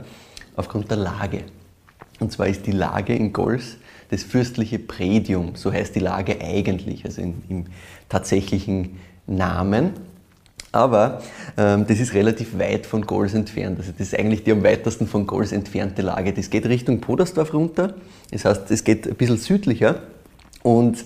aufgrund 0.57 0.91
der 0.91 0.99
Lage. 0.99 1.45
Und 2.21 2.33
zwar 2.33 2.47
ist 2.47 2.67
die 2.67 2.73
Lage 2.73 3.15
in 3.15 3.33
Gols 3.33 3.77
das 4.11 4.23
fürstliche 4.23 4.79
Prädium, 4.79 5.57
so 5.57 5.73
heißt 5.73 5.95
die 5.95 6.01
Lage 6.01 6.41
eigentlich, 6.41 7.05
also 7.05 7.21
in, 7.21 7.43
im 7.49 7.65
tatsächlichen 8.09 9.01
Namen. 9.27 9.91
Aber 10.73 11.23
ähm, 11.57 11.87
das 11.87 12.01
ist 12.01 12.15
relativ 12.15 12.59
weit 12.59 12.85
von 12.85 13.03
Gols 13.03 13.35
entfernt. 13.35 13.79
Also 13.79 13.93
das 13.93 14.09
ist 14.09 14.19
eigentlich 14.19 14.43
die 14.43 14.53
am 14.53 14.65
weitesten 14.65 15.07
von 15.07 15.27
Gols 15.27 15.53
entfernte 15.53 16.03
Lage. 16.03 16.33
Das 16.33 16.51
geht 16.51 16.67
Richtung 16.67 17.01
Podersdorf 17.01 17.55
runter. 17.55 17.95
Das 18.33 18.45
heißt, 18.45 18.71
es 18.71 18.83
geht 18.83 19.07
ein 19.07 19.15
bisschen 19.15 19.39
südlicher. 19.39 20.03
Und 20.63 21.05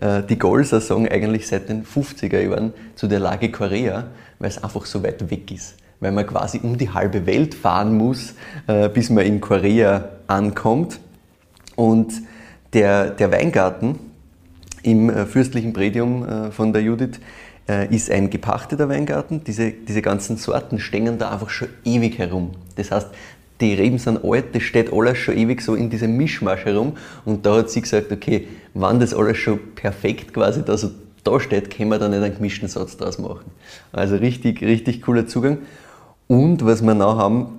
äh, 0.00 0.22
die 0.22 0.38
Golser 0.38 0.80
sagen 0.80 1.06
eigentlich 1.06 1.46
seit 1.46 1.68
den 1.68 1.84
50er 1.84 2.40
Jahren 2.40 2.72
zu 2.94 3.08
der 3.08 3.20
Lage 3.20 3.50
Korea, 3.50 4.08
weil 4.38 4.48
es 4.48 4.62
einfach 4.62 4.86
so 4.86 5.02
weit 5.02 5.30
weg 5.30 5.50
ist. 5.50 5.74
Weil 6.00 6.12
man 6.12 6.26
quasi 6.26 6.60
um 6.62 6.78
die 6.78 6.90
halbe 6.90 7.26
Welt 7.26 7.54
fahren 7.54 7.96
muss, 7.96 8.34
äh, 8.66 8.88
bis 8.88 9.10
man 9.10 9.24
in 9.24 9.40
Korea 9.40 10.08
ankommt. 10.26 11.00
Und 11.76 12.12
der, 12.72 13.10
der 13.10 13.30
Weingarten 13.30 13.98
im 14.82 15.10
äh, 15.10 15.26
fürstlichen 15.26 15.72
Prädium 15.72 16.26
äh, 16.26 16.50
von 16.50 16.72
der 16.72 16.82
Judith 16.82 17.20
ist 17.90 18.10
ein 18.10 18.30
gepachteter 18.30 18.88
Weingarten. 18.88 19.44
Diese, 19.44 19.70
diese 19.70 20.02
ganzen 20.02 20.36
Sorten 20.36 20.80
stehen 20.80 21.18
da 21.18 21.30
einfach 21.30 21.50
schon 21.50 21.68
ewig 21.84 22.18
herum. 22.18 22.50
Das 22.74 22.90
heißt, 22.90 23.06
die 23.60 23.74
Reben 23.74 23.98
sind 23.98 24.24
alt, 24.24 24.56
das 24.56 24.64
steht 24.64 24.92
alles 24.92 25.18
schon 25.18 25.36
ewig 25.36 25.60
so 25.60 25.76
in 25.76 25.88
diesem 25.88 26.16
Mischmasch 26.16 26.64
herum. 26.64 26.96
Und 27.24 27.46
da 27.46 27.58
hat 27.58 27.70
sie 27.70 27.82
gesagt, 27.82 28.10
okay, 28.10 28.48
wann 28.74 28.98
das 28.98 29.14
alles 29.14 29.36
schon 29.36 29.60
perfekt 29.76 30.34
quasi 30.34 30.64
da 30.64 30.76
so 30.76 30.90
da 31.24 31.38
steht, 31.38 31.70
können 31.70 31.90
wir 31.90 31.98
da 31.98 32.08
nicht 32.08 32.22
einen 32.22 32.34
gemischten 32.34 32.68
Satz 32.68 32.96
draus 32.96 33.18
machen. 33.18 33.50
Also 33.92 34.16
richtig, 34.16 34.62
richtig 34.62 35.02
cooler 35.02 35.26
Zugang. 35.26 35.58
Und 36.30 36.64
was 36.64 36.80
wir 36.80 36.94
noch 36.94 37.18
haben, 37.18 37.58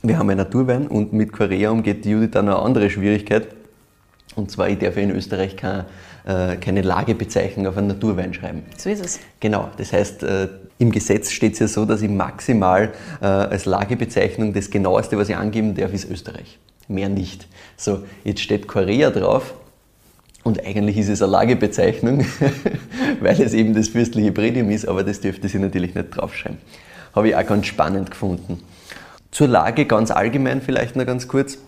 wir 0.00 0.16
haben 0.16 0.30
einen 0.30 0.38
Naturwein 0.38 0.86
und 0.86 1.12
mit 1.12 1.32
Korea 1.32 1.70
umgeht 1.70 2.04
die 2.04 2.10
Judith 2.10 2.30
dann 2.30 2.46
eine 2.46 2.56
andere 2.56 2.88
Schwierigkeit. 2.88 3.48
Und 4.36 4.48
zwar, 4.48 4.68
ich 4.68 4.78
darf 4.78 4.96
in 4.96 5.10
Österreich 5.10 5.56
keine, 5.56 5.86
äh, 6.24 6.54
keine 6.54 6.82
Lagebezeichnung 6.82 7.66
auf 7.66 7.76
einen 7.76 7.88
Naturwein 7.88 8.32
schreiben. 8.32 8.62
So 8.78 8.90
ist 8.90 9.04
es. 9.04 9.18
Genau, 9.40 9.70
das 9.76 9.92
heißt, 9.92 10.22
äh, 10.22 10.46
im 10.78 10.92
Gesetz 10.92 11.32
steht 11.32 11.54
es 11.54 11.58
ja 11.58 11.66
so, 11.66 11.84
dass 11.84 12.00
ich 12.00 12.10
maximal 12.10 12.92
äh, 13.20 13.24
als 13.24 13.64
Lagebezeichnung 13.64 14.52
das 14.52 14.70
genaueste, 14.70 15.18
was 15.18 15.28
ich 15.28 15.34
angeben 15.34 15.74
darf, 15.74 15.92
ist 15.92 16.08
Österreich. 16.08 16.60
Mehr 16.86 17.08
nicht. 17.08 17.48
So, 17.76 18.04
jetzt 18.22 18.40
steht 18.40 18.68
Korea 18.68 19.10
drauf 19.10 19.52
und 20.44 20.64
eigentlich 20.64 20.96
ist 20.96 21.08
es 21.08 21.22
eine 21.22 21.32
Lagebezeichnung, 21.32 22.24
weil 23.20 23.42
es 23.42 23.52
eben 23.52 23.74
das 23.74 23.88
fürstliche 23.88 24.30
Prädium 24.30 24.70
ist, 24.70 24.86
aber 24.86 25.02
das 25.02 25.20
dürfte 25.20 25.48
sie 25.48 25.58
natürlich 25.58 25.96
nicht 25.96 26.10
draufschreiben. 26.10 26.58
Habe 27.14 27.28
ich 27.28 27.36
auch 27.36 27.46
ganz 27.46 27.66
spannend 27.66 28.10
gefunden. 28.10 28.62
Zur 29.30 29.48
Lage 29.48 29.86
ganz 29.86 30.10
allgemein 30.10 30.60
vielleicht 30.60 30.96
noch 30.96 31.06
ganz 31.06 31.28
kurz. 31.28 31.58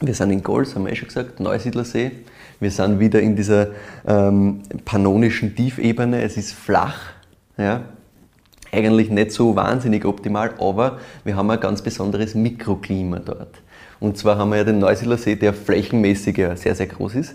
Wir 0.00 0.14
sind 0.14 0.30
in 0.30 0.42
Gols, 0.42 0.74
haben 0.74 0.86
wir 0.86 0.92
eh 0.92 0.96
schon 0.96 1.08
gesagt, 1.08 1.40
Neusiedlersee. 1.40 2.12
Wir 2.60 2.70
sind 2.70 3.00
wieder 3.00 3.20
in 3.20 3.36
dieser 3.36 3.68
ähm, 4.06 4.62
pannonischen 4.84 5.54
Tiefebene. 5.54 6.22
Es 6.22 6.36
ist 6.36 6.52
flach. 6.52 6.98
Ja. 7.56 7.82
Eigentlich 8.72 9.10
nicht 9.10 9.32
so 9.32 9.56
wahnsinnig 9.56 10.04
optimal, 10.04 10.54
aber 10.58 10.98
wir 11.24 11.36
haben 11.36 11.50
ein 11.50 11.60
ganz 11.60 11.82
besonderes 11.82 12.34
Mikroklima 12.34 13.18
dort. 13.18 13.60
Und 13.98 14.16
zwar 14.16 14.38
haben 14.38 14.50
wir 14.50 14.58
ja 14.58 14.64
den 14.64 14.78
Neusiedlersee, 14.78 15.36
der 15.36 15.52
flächenmäßig 15.52 16.38
ja 16.38 16.56
sehr, 16.56 16.74
sehr 16.74 16.86
groß 16.86 17.16
ist. 17.16 17.34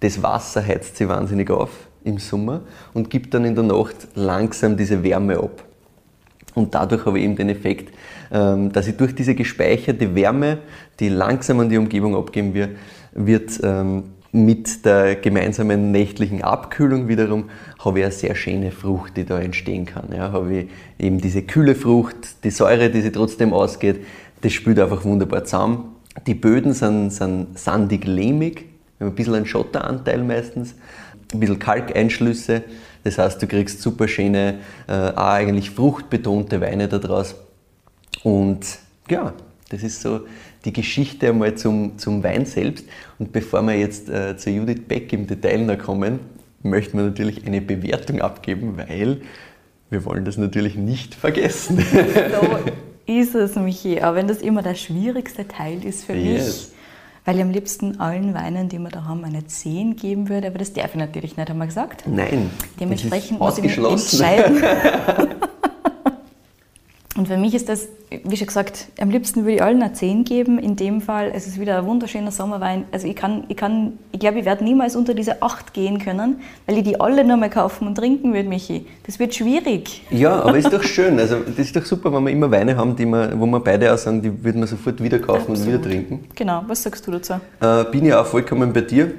Das 0.00 0.22
Wasser 0.22 0.66
heizt 0.66 0.96
sich 0.96 1.08
wahnsinnig 1.08 1.50
auf 1.50 1.70
im 2.04 2.18
Sommer 2.18 2.62
und 2.92 3.10
gibt 3.10 3.32
dann 3.34 3.44
in 3.44 3.54
der 3.54 3.64
Nacht 3.64 4.08
langsam 4.14 4.76
diese 4.76 5.02
Wärme 5.02 5.38
ab. 5.38 5.64
Und 6.54 6.74
dadurch 6.74 7.06
habe 7.06 7.18
ich 7.18 7.24
eben 7.24 7.36
den 7.36 7.48
Effekt, 7.48 7.94
ähm, 8.30 8.72
dass 8.72 8.88
ich 8.88 8.96
durch 8.96 9.14
diese 9.14 9.34
gespeicherte 9.34 10.14
Wärme, 10.14 10.58
die 11.00 11.08
langsam 11.08 11.60
an 11.60 11.68
die 11.68 11.78
Umgebung 11.78 12.16
abgeben 12.16 12.54
wird, 12.54 12.70
wird 13.14 13.60
ähm, 13.62 14.04
mit 14.32 14.86
der 14.86 15.16
gemeinsamen 15.16 15.92
nächtlichen 15.92 16.42
Abkühlung 16.42 17.06
wiederum 17.06 17.50
habe 17.84 17.98
ich 17.98 18.04
eine 18.06 18.12
sehr 18.12 18.34
schöne 18.34 18.70
Frucht, 18.70 19.18
die 19.18 19.24
da 19.24 19.38
entstehen 19.38 19.84
kann. 19.84 20.08
Ja, 20.16 20.32
habe 20.32 20.54
ich 20.54 20.68
eben 20.98 21.18
diese 21.18 21.42
kühle 21.42 21.74
Frucht, 21.74 22.42
die 22.42 22.50
Säure, 22.50 22.88
die 22.88 23.02
sie 23.02 23.12
trotzdem 23.12 23.52
ausgeht, 23.52 24.00
das 24.40 24.52
spielt 24.52 24.78
einfach 24.78 25.04
wunderbar 25.04 25.44
zusammen. 25.44 25.96
Die 26.26 26.34
Böden 26.34 26.72
sind, 26.72 27.10
sind 27.10 27.58
sandig-lehmig, 27.58 28.64
ein 29.00 29.14
bisschen 29.14 29.34
einen 29.34 29.46
Schotteranteil 29.46 30.22
meistens, 30.24 30.74
ein 31.32 31.40
bisschen 31.40 31.58
Kalkeinschlüsse. 31.58 32.62
Das 33.04 33.18
heißt, 33.18 33.42
du 33.42 33.46
kriegst 33.46 33.82
super 33.82 34.08
schöne, 34.08 34.58
äh, 34.88 34.92
auch 34.92 35.16
eigentlich 35.16 35.70
fruchtbetonte 35.70 36.60
Weine 36.60 36.88
daraus. 36.88 37.34
Und 38.22 38.66
ja, 39.10 39.32
das 39.70 39.82
ist 39.82 40.00
so 40.00 40.20
die 40.64 40.72
Geschichte 40.72 41.28
einmal 41.28 41.54
zum, 41.56 41.98
zum 41.98 42.22
Wein 42.22 42.46
selbst. 42.46 42.84
Und 43.18 43.32
bevor 43.32 43.62
wir 43.62 43.74
jetzt 43.74 44.08
äh, 44.08 44.36
zu 44.36 44.50
Judith 44.50 44.82
Beck 44.86 45.12
im 45.12 45.26
Detail 45.26 45.58
noch 45.58 45.78
kommen, 45.78 46.20
möchten 46.62 46.98
wir 46.98 47.04
natürlich 47.04 47.44
eine 47.46 47.60
Bewertung 47.60 48.20
abgeben, 48.20 48.76
weil 48.76 49.22
wir 49.90 50.04
wollen 50.04 50.24
das 50.24 50.36
natürlich 50.36 50.76
nicht 50.76 51.14
vergessen. 51.14 51.78
So 53.06 53.12
ist 53.12 53.34
es, 53.34 53.56
Michi. 53.56 54.00
Aber 54.00 54.16
wenn 54.16 54.28
das 54.28 54.40
immer 54.40 54.62
der 54.62 54.74
schwierigste 54.74 55.46
Teil 55.46 55.84
ist 55.84 56.04
für 56.04 56.14
yes. 56.14 56.46
mich, 56.46 56.71
weil 57.24 57.36
ich 57.36 57.42
am 57.42 57.50
liebsten 57.50 58.00
allen 58.00 58.34
Weinen, 58.34 58.68
die 58.68 58.78
wir 58.78 58.90
da 58.90 59.04
haben, 59.04 59.24
eine 59.24 59.46
10 59.46 59.96
geben 59.96 60.28
würde, 60.28 60.48
aber 60.48 60.58
das 60.58 60.72
darf 60.72 60.90
ich 60.90 60.96
natürlich 60.96 61.36
nicht, 61.36 61.48
haben 61.48 61.58
wir 61.58 61.66
gesagt. 61.66 62.04
Nein. 62.06 62.50
Dementsprechend 62.80 63.38
muss 63.38 63.58
ich 63.58 63.64
mich 63.64 63.78
entscheiden. 63.78 64.62
Und 67.14 67.28
für 67.28 67.36
mich 67.36 67.54
ist 67.54 67.68
das, 67.68 67.88
wie 68.24 68.36
schon 68.38 68.46
gesagt, 68.46 68.86
am 68.98 69.10
liebsten 69.10 69.42
würde 69.42 69.56
ich 69.56 69.62
allen 69.62 69.82
eine 69.82 69.92
10 69.92 70.24
geben. 70.24 70.58
In 70.58 70.76
dem 70.76 71.02
Fall, 71.02 71.30
es 71.34 71.46
ist 71.46 71.60
wieder 71.60 71.78
ein 71.78 71.86
wunderschöner 71.86 72.30
Sommerwein. 72.30 72.84
Also 72.90 73.06
ich 73.06 73.14
kann, 73.14 73.44
ich 73.48 73.56
kann, 73.56 73.98
ich 74.12 74.20
glaube, 74.20 74.38
ich 74.38 74.46
werde 74.46 74.64
niemals 74.64 74.96
unter 74.96 75.12
diese 75.12 75.42
8 75.42 75.74
gehen 75.74 75.98
können, 75.98 76.40
weil 76.66 76.78
ich 76.78 76.84
die 76.84 76.98
alle 76.98 77.22
nochmal 77.22 77.50
kaufen 77.50 77.86
und 77.86 77.96
trinken 77.96 78.32
würde, 78.32 78.48
Michi. 78.48 78.86
Das 79.04 79.18
wird 79.18 79.34
schwierig. 79.34 80.02
Ja, 80.10 80.42
aber 80.42 80.56
ist 80.56 80.72
doch 80.72 80.82
schön. 80.82 81.18
Also 81.18 81.40
das 81.40 81.58
ist 81.58 81.76
doch 81.76 81.84
super, 81.84 82.10
wenn 82.14 82.24
wir 82.24 82.32
immer 82.32 82.50
Weine 82.50 82.76
haben, 82.76 82.96
die 82.96 83.04
wir, 83.04 83.38
wo 83.38 83.44
wir 83.44 83.60
beide 83.60 83.92
auch 83.92 83.98
sagen, 83.98 84.22
die 84.22 84.42
würden 84.42 84.62
wir 84.62 84.66
sofort 84.66 85.02
wieder 85.02 85.18
kaufen 85.18 85.52
Absolut. 85.52 85.60
und 85.60 85.66
wieder 85.66 85.82
trinken. 85.82 86.24
Genau, 86.34 86.64
was 86.66 86.82
sagst 86.82 87.06
du 87.06 87.10
dazu? 87.10 87.34
Äh, 87.60 87.84
bin 87.90 88.06
ich 88.06 88.14
auch 88.14 88.26
vollkommen 88.26 88.72
bei 88.72 88.80
dir. 88.80 89.12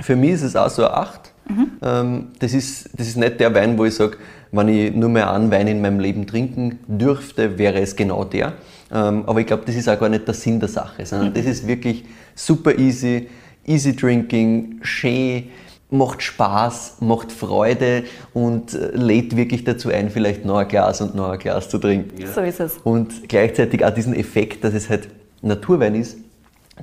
Für 0.00 0.16
mich 0.16 0.32
ist 0.32 0.42
es 0.42 0.56
auch 0.56 0.70
so 0.70 0.86
eine 0.86 0.94
8. 0.94 1.31
Mhm. 1.48 2.28
Das, 2.38 2.54
ist, 2.54 2.90
das 2.96 3.08
ist 3.08 3.16
nicht 3.16 3.40
der 3.40 3.54
Wein, 3.54 3.76
wo 3.76 3.84
ich 3.84 3.94
sage, 3.94 4.16
wenn 4.52 4.68
ich 4.68 4.94
nur 4.94 5.08
mehr 5.08 5.32
einen 5.32 5.50
Wein 5.50 5.66
in 5.66 5.80
meinem 5.80 5.98
Leben 5.98 6.26
trinken 6.26 6.78
dürfte, 6.86 7.58
wäre 7.58 7.80
es 7.80 7.96
genau 7.96 8.24
der. 8.24 8.52
Ähm, 8.92 9.24
aber 9.26 9.40
ich 9.40 9.46
glaube, 9.46 9.64
das 9.66 9.74
ist 9.74 9.88
auch 9.88 9.98
gar 9.98 10.08
nicht 10.08 10.26
der 10.26 10.34
Sinn 10.34 10.60
der 10.60 10.68
Sache, 10.68 11.04
sondern 11.06 11.30
mhm. 11.30 11.34
das 11.34 11.46
ist 11.46 11.66
wirklich 11.66 12.04
super 12.34 12.78
easy, 12.78 13.28
easy 13.66 13.96
drinking, 13.96 14.80
schön, 14.82 15.44
macht 15.90 16.22
Spaß, 16.22 16.98
macht 17.00 17.32
Freude 17.32 18.04
und 18.34 18.74
äh, 18.74 18.90
lädt 18.94 19.36
wirklich 19.36 19.64
dazu 19.64 19.90
ein, 19.90 20.10
vielleicht 20.10 20.44
noch 20.44 20.58
ein 20.58 20.68
Glas 20.68 21.00
und 21.00 21.14
noch 21.14 21.30
ein 21.30 21.38
Glas 21.38 21.68
zu 21.68 21.78
trinken. 21.78 22.20
Ja. 22.20 22.30
So 22.30 22.40
ist 22.42 22.60
es. 22.60 22.78
Und 22.84 23.28
gleichzeitig 23.28 23.84
auch 23.84 23.94
diesen 23.94 24.14
Effekt, 24.14 24.64
dass 24.64 24.74
es 24.74 24.90
halt 24.90 25.08
Naturwein 25.40 25.94
ist, 25.94 26.18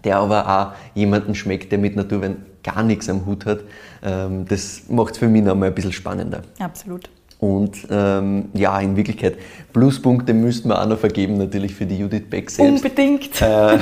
der 0.03 0.17
aber 0.17 0.47
auch 0.47 0.95
jemanden 0.95 1.35
schmeckt, 1.35 1.71
der 1.71 1.79
mit 1.79 1.95
Naturwein 1.95 2.37
gar 2.63 2.83
nichts 2.83 3.09
am 3.09 3.25
Hut 3.25 3.45
hat. 3.45 3.59
Ähm, 4.03 4.45
das 4.47 4.83
macht 4.89 5.13
es 5.13 5.19
für 5.19 5.27
mich 5.27 5.43
noch 5.43 5.55
mal 5.55 5.67
ein 5.67 5.75
bisschen 5.75 5.93
spannender. 5.93 6.41
Absolut. 6.59 7.09
Und 7.39 7.87
ähm, 7.89 8.49
ja, 8.53 8.79
in 8.81 8.97
Wirklichkeit, 8.97 9.37
Pluspunkte 9.71 10.33
müssten 10.33 10.67
wir 10.67 10.81
auch 10.81 10.87
noch 10.87 10.99
vergeben, 10.99 11.37
natürlich 11.37 11.73
für 11.73 11.85
die 11.85 11.97
Judith 11.97 12.29
Beck 12.29 12.49
selbst. 12.49 12.83
Unbedingt. 12.83 13.41
Äh, 13.41 13.77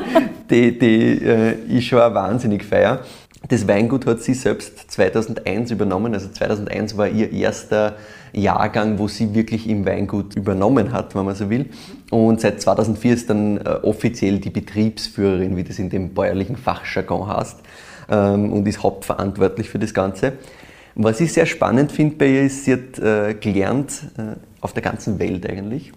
die 0.50 0.76
die 0.76 1.24
äh, 1.24 1.54
ich 1.68 1.86
schon 1.86 1.98
wahnsinnig 1.98 2.64
feier. 2.64 3.00
Das 3.48 3.68
Weingut 3.68 4.06
hat 4.06 4.22
sie 4.22 4.34
selbst 4.34 4.90
2001 4.90 5.70
übernommen. 5.70 6.14
Also 6.14 6.28
2001 6.30 6.96
war 6.96 7.08
ihr 7.08 7.32
erster 7.32 7.94
Jahrgang, 8.32 8.98
wo 8.98 9.06
sie 9.06 9.34
wirklich 9.34 9.68
im 9.68 9.86
Weingut 9.86 10.34
übernommen 10.34 10.92
hat, 10.92 11.14
wenn 11.14 11.26
man 11.26 11.36
so 11.36 11.48
will. 11.48 11.66
Und 12.10 12.40
seit 12.40 12.60
2004 12.60 13.14
ist 13.14 13.30
dann 13.30 13.58
äh, 13.58 13.68
offiziell 13.82 14.40
die 14.40 14.50
Betriebsführerin, 14.50 15.56
wie 15.56 15.62
das 15.62 15.78
in 15.78 15.90
dem 15.90 16.12
bäuerlichen 16.12 16.56
Fachjargon 16.56 17.28
heißt, 17.28 17.58
ähm, 18.08 18.52
und 18.52 18.66
ist 18.66 18.82
hauptverantwortlich 18.82 19.68
für 19.68 19.78
das 19.78 19.94
Ganze. 19.94 20.34
Was 20.94 21.20
ich 21.20 21.32
sehr 21.32 21.46
spannend 21.46 21.92
finde 21.92 22.16
bei 22.16 22.26
ihr 22.26 22.42
ist, 22.42 22.64
sie 22.64 22.72
hat 22.72 22.98
äh, 22.98 23.34
gelernt 23.34 24.02
äh, 24.16 24.36
auf 24.62 24.72
der 24.72 24.82
ganzen 24.82 25.18
Welt 25.18 25.48
eigentlich. 25.48 25.92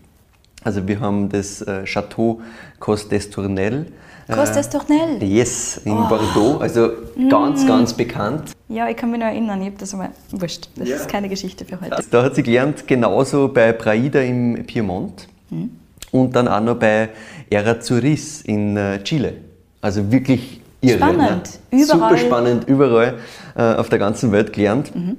Also 0.63 0.88
wir 0.88 1.00
haben 1.00 1.30
das 1.30 1.62
äh, 1.62 1.86
Chateau 1.86 2.42
Costes 2.80 3.30
Tournelle. 3.30 3.86
Costes 4.28 4.70
Tournelle? 4.70 5.24
Yes, 5.24 5.82
in 5.86 5.94
oh. 5.94 6.08
Bordeaux, 6.08 6.60
also 6.60 6.92
ganz, 7.30 7.63
mm. 7.63 7.68
ganz 7.68 7.94
bekannt. 7.94 8.51
Ja, 8.68 8.89
ich 8.89 8.98
kann 8.98 9.10
mich 9.10 9.20
noch 9.20 9.28
erinnern, 9.28 9.62
ich 9.62 9.68
habe 9.68 9.78
das 9.80 9.94
einmal, 9.94 10.10
wurscht, 10.32 10.70
das 10.75 10.89
ja. 10.89 10.98
ist 10.98 11.08
keine 11.08 11.30
Geschichte 11.30 11.66
für 11.66 11.80
heute. 11.82 12.04
Da 12.12 12.24
hat 12.24 12.36
sie 12.36 12.44
gelernt, 12.44 12.86
genauso 12.86 13.48
bei 13.48 13.72
Praida 13.72 14.22
im 14.22 14.66
Piemont 14.68 15.28
mhm. 15.50 15.72
und 16.12 16.36
dann 16.36 16.48
auch 16.48 16.62
noch 16.62 16.75
bei 16.75 17.10
Errazuriz 17.50 18.42
in 18.42 18.78
äh, 18.78 19.01
Chile. 19.04 19.38
Also 19.82 20.12
wirklich 20.12 20.62
irre. 20.81 20.98
Spannend, 20.98 21.59
ne? 21.71 21.81
überall. 21.81 21.88
Super 21.88 22.17
spannend, 22.17 22.67
überall 22.67 23.19
äh, 23.55 23.75
auf 23.75 23.89
der 23.89 24.00
ganzen 24.00 24.31
Welt 24.31 24.53
gelernt. 24.53 24.95
Mhm. 24.95 25.17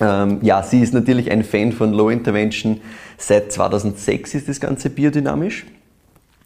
Ähm, 0.00 0.38
ja, 0.42 0.62
sie 0.62 0.80
ist 0.80 0.92
natürlich 0.94 1.30
ein 1.30 1.42
Fan 1.42 1.72
von 1.72 1.92
Low 1.92 2.10
Intervention. 2.10 2.80
Seit 3.18 3.52
2006 3.52 4.34
ist 4.34 4.48
das 4.48 4.60
Ganze 4.60 4.90
biodynamisch. 4.90 5.66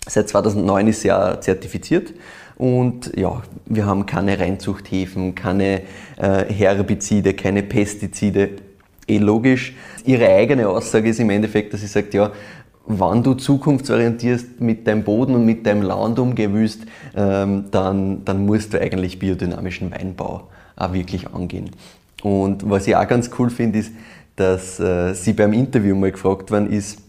Seit 0.07 0.29
2009 0.29 0.89
ist 0.89 1.03
sie 1.03 1.09
ja 1.09 1.41
zertifiziert. 1.41 2.13
Und 2.57 3.17
ja, 3.17 3.43
wir 3.67 3.87
haben 3.87 4.07
keine 4.07 4.39
Reinzuchthäfen, 4.39 5.35
keine 5.35 5.83
äh, 6.19 6.45
Herbizide, 6.53 7.35
keine 7.35 7.63
Pestizide. 7.63 8.51
Eh 9.09 9.19
logisch. 9.19 9.75
Ihre 10.05 10.29
eigene 10.29 10.69
Aussage 10.69 11.09
ist 11.09 11.21
im 11.21 11.31
Endeffekt, 11.31 11.73
dass 11.73 11.81
sie 11.81 11.87
sagt, 11.87 12.15
ja, 12.15 12.31
wann 12.99 13.23
du 13.23 13.35
zukunftsorientierst 13.35 14.61
mit 14.61 14.87
deinem 14.87 15.05
Boden 15.05 15.35
und 15.35 15.45
mit 15.45 15.67
deinem 15.67 15.83
Land 15.83 16.19
umgewüst, 16.19 16.83
ähm, 17.17 17.67
dann, 17.71 18.25
dann 18.25 18.47
musst 18.47 18.75
du 18.75 18.81
eigentlich 18.81 19.19
biodynamischen 19.19 19.91
Weinbau 19.91 20.49
auch 20.77 20.93
wirklich 20.93 21.29
angehen. 21.33 21.71
Und 22.23 22.69
was 22.69 22.87
ich 22.87 22.97
auch 22.97 23.07
ganz 23.07 23.31
cool 23.39 23.51
finde, 23.51 23.79
ist, 23.79 23.93
dass 24.37 24.81
äh, 24.81 25.15
sie 25.15 25.33
beim 25.33 25.53
Interview 25.53 25.95
mal 25.95 26.13
gefragt 26.13 26.51
worden 26.51 26.71
ist, 26.71 27.03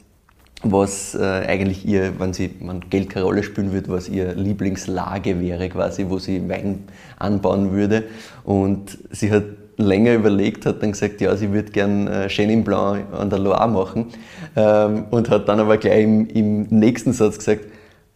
was 0.64 1.16
äh, 1.16 1.20
eigentlich 1.24 1.86
ihr, 1.86 2.20
wenn 2.20 2.34
sie 2.34 2.54
wenn 2.60 2.82
Geld 2.90 3.10
keine 3.10 3.26
Rolle 3.26 3.44
spielen 3.44 3.72
würde, 3.72 3.90
was 3.90 4.08
ihr 4.08 4.36
Lieblingslage 4.36 5.40
wäre, 5.40 5.70
quasi, 5.70 6.06
wo 6.08 6.20
sie 6.20 6.48
Wein 6.48 6.84
anbauen 7.18 7.72
würde. 7.72 8.04
Und 8.44 8.98
sie 9.10 9.32
hat 9.32 9.44
länger 9.82 10.14
überlegt, 10.14 10.66
hat 10.66 10.82
dann 10.82 10.92
gesagt, 10.92 11.22
ja, 11.22 11.36
sie 11.36 11.52
würde 11.52 11.72
gern 11.72 12.08
äh, 12.08 12.28
Chenin 12.28 12.64
Blanc 12.64 13.06
an 13.12 13.30
der 13.30 13.40
Loire 13.40 13.68
machen 13.68 14.08
ähm, 14.56 15.06
und 15.10 15.30
hat 15.30 15.48
dann 15.50 15.60
aber 15.60 15.78
gleich 15.78 16.04
im, 16.04 16.28
im 16.28 16.64
nächsten 16.70 17.14
Satz 17.14 17.38
gesagt, 17.38 17.66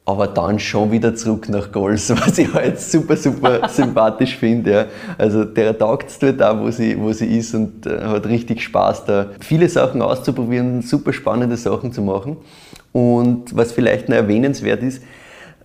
aber 0.06 0.28
dann 0.28 0.60
schon 0.60 0.92
wieder 0.92 1.16
zurück 1.16 1.50
nach 1.50 1.72
Gols, 1.72 2.10
was 2.16 2.38
ich 2.38 2.54
halt 2.54 2.80
super, 2.80 3.18
super 3.18 3.68
sympathisch 3.70 4.38
finde. 4.38 4.72
Ja. 4.72 4.86
Also 5.18 5.44
der 5.44 5.78
taugt 5.78 6.10
es 6.10 6.20
dort 6.20 6.42
auch, 6.42 6.60
wo 6.60 6.70
sie, 6.70 7.00
wo 7.00 7.12
sie 7.12 7.38
ist 7.38 7.56
und 7.56 7.86
äh, 7.86 8.02
hat 8.02 8.28
richtig 8.28 8.62
Spaß 8.62 9.06
da, 9.06 9.32
viele 9.40 9.68
Sachen 9.68 10.02
auszuprobieren, 10.02 10.82
super 10.82 11.12
spannende 11.12 11.58
Sachen 11.58 11.92
zu 11.92 12.02
machen. 12.02 12.38
Und 12.92 13.56
was 13.56 13.72
vielleicht 13.72 14.08
noch 14.08 14.16
erwähnenswert 14.16 14.84
ist, 14.84 15.02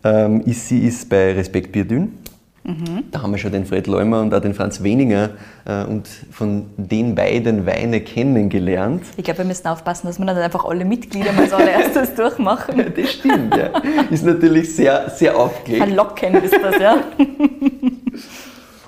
ähm, 0.03 0.41
ist 0.47 0.67
sie 0.69 0.81
ist 0.81 1.09
bei 1.09 1.33
Respekt 1.33 1.73
Bier 1.73 1.85
dünn. 1.85 2.15
Mhm. 2.63 3.05
Da 3.11 3.23
haben 3.23 3.31
wir 3.31 3.39
schon 3.39 3.53
den 3.53 3.65
Fred 3.65 3.87
Leumer 3.87 4.21
und 4.21 4.35
auch 4.35 4.41
den 4.41 4.53
Franz 4.53 4.83
Weninger 4.83 5.31
äh, 5.65 5.85
und 5.85 6.09
von 6.31 6.67
den 6.77 7.15
beiden 7.15 7.65
Weine 7.65 8.03
kennengelernt. 8.03 9.03
Ich 9.17 9.25
glaube, 9.25 9.39
wir 9.39 9.45
müssen 9.47 9.67
aufpassen, 9.67 10.07
dass 10.07 10.19
wir 10.19 10.27
nicht 10.27 10.37
einfach 10.37 10.67
alle 10.67 10.85
Mitglieder 10.85 11.33
mal 11.33 11.45
als 11.45 11.53
allererstes 11.55 12.15
durchmachen. 12.15 12.79
Ja, 12.79 12.85
das 12.91 13.13
stimmt, 13.13 13.57
ja. 13.57 13.71
Ist 14.11 14.25
natürlich 14.25 14.75
sehr, 14.75 15.09
sehr 15.09 15.37
aufgelegt. 15.37 15.85
Verlockend 15.85 16.45
ist 16.45 16.55
das, 16.63 16.79
ja. 16.79 16.97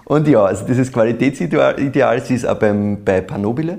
und 0.05 0.29
ja, 0.29 0.45
also 0.45 0.67
dieses 0.67 0.93
Qualitätsideal, 0.93 2.23
sie 2.23 2.35
ist 2.35 2.47
auch 2.47 2.59
beim, 2.59 3.03
bei 3.03 3.23
Panobile. 3.23 3.79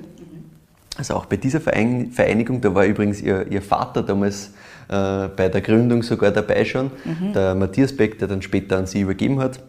Also 0.98 1.16
auch 1.16 1.26
bei 1.26 1.38
dieser 1.38 1.60
Vereinigung, 1.60 2.62
da 2.62 2.74
war 2.74 2.86
übrigens 2.86 3.22
ihr, 3.22 3.46
ihr 3.52 3.62
Vater 3.62 4.04
damals 4.04 4.54
äh, 4.90 5.28
bei 5.36 5.50
der 5.50 5.62
Gründung 5.62 6.04
sogar 6.04 6.32
dabei 6.32 6.66
schon, 6.66 6.92
mhm. 7.04 7.34
der 7.34 7.56
Matthias 7.56 7.96
Beck, 7.96 8.20
der 8.20 8.28
dann 8.28 8.42
später 8.42 8.78
an 8.78 8.86
sie 8.86 9.02
übergeben 9.02 9.40
hat. 9.40 9.60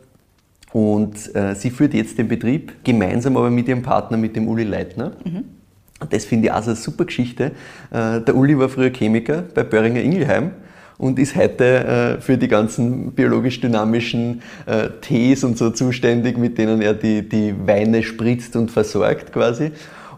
Und 0.75 1.33
äh, 1.37 1.55
sie 1.55 1.71
führt 1.71 1.95
jetzt 1.95 2.19
den 2.19 2.27
Betrieb 2.27 2.73
gemeinsam 2.83 3.37
aber 3.37 3.49
mit 3.49 3.69
ihrem 3.69 3.83
Partner, 3.83 4.17
mit 4.17 4.35
dem 4.35 4.49
Uli 4.49 4.65
Leitner. 4.65 5.13
Mhm. 5.25 5.45
Und 6.01 6.13
das 6.13 6.25
finde 6.25 6.49
ich 6.49 6.53
auch 6.53 6.65
so 6.65 6.71
eine 6.71 6.77
super 6.77 7.05
Geschichte. 7.05 7.53
Äh, 7.93 8.21
der 8.23 8.35
Uli 8.35 8.59
war 8.59 8.69
früher 8.69 8.91
Chemiker 8.91 9.45
bei 9.55 9.63
Böhringer 9.63 10.01
Ingelheim 10.01 10.51
und 10.99 11.21
ist 11.21 11.37
heute 11.37 12.17
äh, 12.17 12.21
für 12.21 12.37
die 12.37 12.49
ganzen 12.49 13.13
biologisch-dynamischen 13.13 14.43
äh, 14.67 14.89
Tees 15.01 15.45
und 15.45 15.57
so 15.57 15.71
zuständig, 15.71 16.39
mit 16.39 16.59
denen 16.59 16.83
er 16.83 16.95
die, 16.95 17.29
die 17.29 17.55
Weine 17.65 18.03
spritzt 18.03 18.57
und 18.57 18.73
versorgt 18.73 19.33
quasi. 19.33 19.71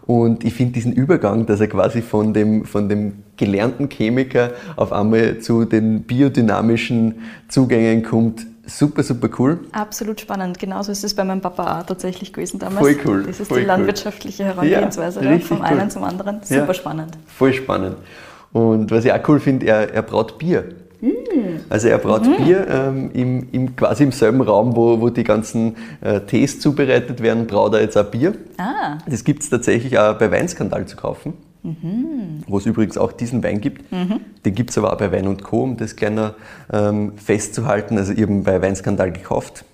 Und 0.07 0.43
ich 0.43 0.55
finde 0.55 0.73
diesen 0.73 0.91
Übergang, 0.91 1.45
dass 1.45 1.59
er 1.59 1.67
quasi 1.67 2.01
von 2.01 2.33
dem, 2.33 2.65
von 2.65 2.89
dem 2.89 3.13
gelernten 3.35 3.89
Chemiker 3.89 4.53
auf 4.75 4.91
einmal 4.91 5.37
zu 5.37 5.65
den 5.65 6.01
biodynamischen 6.01 7.15
Zugängen 7.47 8.01
kommt, 8.01 8.47
super, 8.67 9.03
super 9.03 9.29
cool. 9.39 9.59
Absolut 9.71 10.21
spannend. 10.21 10.59
Genauso 10.59 10.91
ist 10.91 11.03
es 11.03 11.15
bei 11.15 11.23
meinem 11.23 11.41
Papa 11.41 11.79
auch 11.79 11.85
tatsächlich 11.85 12.33
gewesen 12.33 12.59
damals. 12.59 12.79
Voll 12.79 12.97
cool. 13.05 13.23
Das 13.23 13.39
ist 13.39 13.47
voll 13.47 13.61
die 13.61 13.65
landwirtschaftliche 13.65 14.45
Herangehensweise 14.45 15.23
ja, 15.23 15.39
vom 15.39 15.61
einen 15.61 15.81
cool. 15.81 15.89
zum 15.89 16.03
anderen. 16.03 16.41
Super 16.43 16.67
ja, 16.67 16.73
spannend. 16.73 17.17
Voll 17.25 17.53
spannend. 17.53 17.95
Und 18.53 18.91
was 18.91 19.05
ich 19.05 19.11
auch 19.11 19.27
cool 19.27 19.39
finde, 19.39 19.65
er, 19.65 19.93
er 19.93 20.01
braut 20.01 20.37
Bier. 20.37 20.65
Mm. 21.01 21.07
Also 21.69 21.87
er 21.89 21.97
braut 21.97 22.25
mm. 22.25 22.43
Bier 22.43 22.67
ähm, 22.69 23.11
im, 23.13 23.47
im, 23.51 23.75
quasi 23.75 24.03
im 24.03 24.11
selben 24.11 24.41
Raum, 24.41 24.75
wo, 24.75 24.99
wo 24.99 25.09
die 25.09 25.23
ganzen 25.23 25.75
äh, 26.01 26.21
Tees 26.21 26.59
zubereitet 26.59 27.21
werden, 27.21 27.47
braut 27.47 27.73
er 27.73 27.81
jetzt 27.81 27.97
auch 27.97 28.05
Bier. 28.05 28.33
Ah. 28.57 28.97
Das 29.07 29.23
gibt 29.23 29.43
es 29.43 29.49
tatsächlich 29.49 29.97
auch 29.99 30.17
bei 30.17 30.31
Weinskandal 30.31 30.85
zu 30.85 30.95
kaufen. 30.95 31.33
Mhm. 31.63 32.43
Wo 32.47 32.57
es 32.57 32.65
übrigens 32.65 32.97
auch 32.97 33.11
diesen 33.11 33.43
Wein 33.43 33.61
gibt. 33.61 33.91
Mhm. 33.91 34.21
Den 34.45 34.55
gibt 34.55 34.69
es 34.69 34.77
aber 34.77 34.93
auch 34.93 34.97
bei 34.97 35.11
Wein 35.11 35.27
und 35.27 35.43
Co., 35.43 35.63
um 35.63 35.77
das 35.77 35.95
kleiner 35.95 36.35
ähm, 36.71 37.13
festzuhalten. 37.17 37.97
Also 37.97 38.13
eben 38.13 38.43
bei 38.43 38.61
Weinskandal 38.61 39.11
gekauft. 39.11 39.65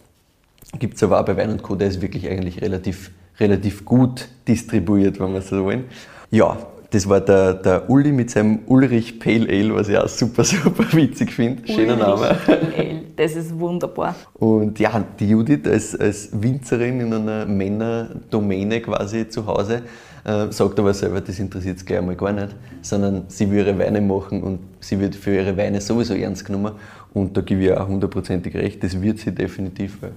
Gibt 0.79 0.95
es 0.95 1.03
aber 1.03 1.19
auch 1.19 1.25
bei 1.25 1.37
Wein 1.37 1.51
und 1.51 1.63
Co., 1.63 1.75
der 1.75 1.87
ist 1.87 2.01
wirklich 2.01 2.27
eigentlich 2.29 2.61
relativ, 2.61 3.11
relativ 3.39 3.85
gut 3.85 4.27
distribuiert, 4.47 5.19
wenn 5.19 5.33
wir 5.33 5.41
so 5.41 5.63
wollen. 5.63 5.85
Ja, 6.31 6.57
das 6.93 7.09
war 7.09 7.21
der, 7.21 7.55
der 7.55 7.89
Uli 7.89 8.11
mit 8.11 8.29
seinem 8.29 8.59
Ulrich 8.67 9.19
Pale 9.19 9.49
Ale, 9.49 9.73
was 9.73 9.89
ich 9.89 9.97
auch 9.97 10.07
super, 10.07 10.43
super 10.43 10.85
witzig 10.93 11.31
finde. 11.31 11.67
Schöner 11.67 11.95
Name. 11.95 12.37
Pale 12.45 12.71
Ale, 12.77 13.01
das 13.15 13.35
ist 13.35 13.57
wunderbar. 13.57 14.15
Und 14.35 14.79
ja, 14.79 15.03
die 15.19 15.29
Judith 15.29 15.67
als, 15.67 15.95
als 15.99 16.29
Winzerin 16.31 17.01
in 17.01 17.13
einer 17.13 17.47
Männerdomäne 17.47 18.81
quasi 18.81 19.27
zu 19.27 19.45
Hause 19.47 19.81
äh, 20.25 20.51
sagt 20.51 20.79
aber 20.79 20.93
selber, 20.93 21.21
das 21.21 21.39
interessiert 21.39 21.79
sie 21.79 21.85
gleich 21.85 21.99
einmal 21.99 22.15
gar 22.15 22.31
nicht, 22.31 22.55
sondern 22.81 23.25
sie 23.27 23.49
will 23.49 23.59
ihre 23.59 23.77
Weine 23.77 24.01
machen 24.01 24.41
und 24.41 24.59
sie 24.79 24.99
wird 24.99 25.15
für 25.15 25.35
ihre 25.35 25.55
Weine 25.57 25.81
sowieso 25.81 26.13
ernst 26.13 26.45
genommen. 26.45 26.73
Und 27.13 27.35
da 27.37 27.41
gebe 27.41 27.63
ich 27.63 27.71
auch 27.73 27.87
hundertprozentig 27.87 28.55
recht, 28.55 28.83
das 28.83 29.01
wird 29.01 29.19
sie 29.19 29.31
definitiv, 29.31 30.01
weil 30.01 30.11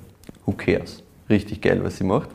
who 0.45 0.53
cares? 0.53 1.03
Richtig 1.29 1.61
geil, 1.61 1.81
was 1.83 1.97
sie 1.97 2.05
macht. 2.05 2.31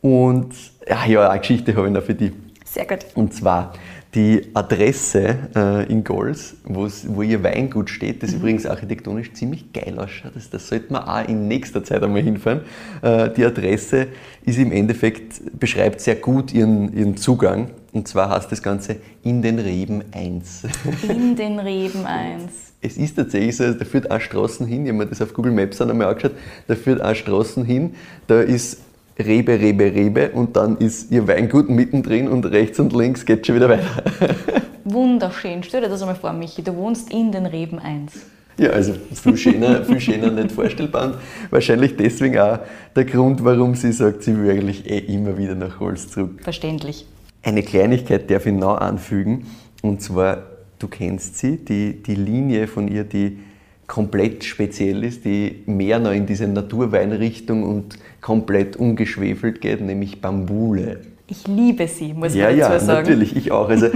Und 0.00 0.54
ja, 0.86 1.06
ja 1.06 1.30
eine 1.30 1.40
Geschichte 1.40 1.74
habe 1.74 1.86
ich 1.86 1.92
noch 1.92 2.02
für 2.02 2.14
dich. 2.14 2.32
Sehr 2.74 2.86
gut. 2.86 3.06
Und 3.14 3.32
zwar, 3.32 3.72
die 4.16 4.50
Adresse 4.52 5.36
äh, 5.54 5.92
in 5.92 6.02
Gols, 6.02 6.56
wo 6.64 7.22
ihr 7.22 7.42
Weingut 7.44 7.88
steht, 7.88 8.24
das 8.24 8.32
mhm. 8.32 8.38
übrigens 8.38 8.66
architektonisch 8.66 9.32
ziemlich 9.32 9.72
geil 9.72 9.96
ausschaut. 9.96 10.32
Das, 10.34 10.50
das 10.50 10.68
sollte 10.68 10.92
man 10.92 11.04
auch 11.04 11.28
in 11.28 11.46
nächster 11.46 11.84
Zeit 11.84 12.02
einmal 12.02 12.22
hinfahren. 12.22 12.62
Äh, 13.00 13.30
die 13.30 13.44
Adresse 13.44 14.08
ist 14.44 14.58
im 14.58 14.72
Endeffekt, 14.72 15.40
beschreibt 15.58 16.00
sehr 16.00 16.16
gut 16.16 16.52
ihren, 16.52 16.92
ihren 16.96 17.16
Zugang. 17.16 17.70
Und 17.92 18.08
zwar 18.08 18.30
heißt 18.30 18.50
das 18.50 18.60
Ganze 18.60 18.96
in 19.22 19.40
den 19.40 19.60
Reben 19.60 20.02
1. 20.10 20.62
In 21.08 21.36
den 21.36 21.58
Reben 21.60 22.04
1. 22.04 22.42
Es 22.80 22.96
ist 22.96 23.14
tatsächlich 23.14 23.56
so, 23.56 23.72
da 23.72 23.84
führt 23.84 24.10
auch 24.10 24.20
Straßen 24.20 24.66
hin, 24.66 24.84
ich 24.84 24.88
habe 24.90 24.98
mir 24.98 25.06
das 25.06 25.22
auf 25.22 25.32
Google 25.32 25.52
Maps 25.52 25.80
einmal 25.80 26.08
angeschaut, 26.08 26.32
da 26.66 26.74
führt 26.74 27.00
auch 27.00 27.14
Straßen 27.14 27.64
hin, 27.64 27.94
da 28.26 28.40
ist 28.40 28.78
Rebe, 29.18 29.60
Rebe, 29.60 29.84
Rebe 29.94 30.30
und 30.30 30.56
dann 30.56 30.76
ist 30.78 31.12
ihr 31.12 31.28
Weingut 31.28 31.68
mittendrin 31.68 32.28
und 32.28 32.46
rechts 32.46 32.80
und 32.80 32.92
links 32.92 33.24
geht 33.24 33.46
schon 33.46 33.56
wieder 33.56 33.68
weiter. 33.68 34.02
Wunderschön. 34.84 35.62
Stell 35.62 35.82
dir 35.82 35.88
das 35.88 36.02
einmal 36.02 36.16
vor, 36.16 36.32
Michi. 36.32 36.62
Du 36.62 36.74
wohnst 36.74 37.12
in 37.12 37.30
den 37.30 37.46
Reben 37.46 37.78
1. 37.78 38.12
Ja, 38.58 38.70
also 38.70 38.94
viel 39.12 39.36
schöner, 39.36 39.84
viel 39.84 40.00
schöner 40.00 40.30
nicht 40.30 40.52
vorstellbar. 40.52 41.06
Und 41.06 41.16
wahrscheinlich 41.50 41.96
deswegen 41.96 42.38
auch 42.38 42.58
der 42.94 43.04
Grund, 43.04 43.44
warum 43.44 43.74
sie 43.74 43.92
sagt, 43.92 44.22
sie 44.22 44.36
will 44.36 44.50
eigentlich 44.50 44.88
eh 44.88 44.98
immer 44.98 45.36
wieder 45.38 45.54
nach 45.54 45.80
Holz 45.80 46.08
zurück. 46.08 46.40
Verständlich. 46.42 47.06
Eine 47.42 47.62
Kleinigkeit 47.62 48.30
darf 48.30 48.46
ich 48.46 48.52
noch 48.52 48.78
anfügen, 48.78 49.46
und 49.82 50.00
zwar, 50.00 50.44
du 50.78 50.88
kennst 50.88 51.38
sie, 51.38 51.58
die, 51.58 52.02
die 52.02 52.14
Linie 52.14 52.66
von 52.66 52.88
ihr, 52.88 53.04
die 53.04 53.38
komplett 53.86 54.44
speziell 54.44 55.04
ist, 55.04 55.24
die 55.24 55.62
mehr 55.66 55.98
noch 55.98 56.12
in 56.12 56.26
diese 56.26 56.48
Naturweinrichtung 56.48 57.62
und 57.62 57.98
komplett 58.20 58.76
ungeschwefelt 58.76 59.60
geht, 59.60 59.80
nämlich 59.80 60.20
Bambule. 60.20 61.00
Ich 61.26 61.46
liebe 61.46 61.88
sie, 61.88 62.12
muss 62.12 62.34
ja, 62.34 62.48
man 62.48 62.58
dazu 62.58 62.72
ja, 62.72 62.80
sagen. 62.80 63.02
natürlich, 63.02 63.36
ich 63.36 63.50
auch. 63.50 63.68
Also, 63.68 63.86
äh, 63.86 63.92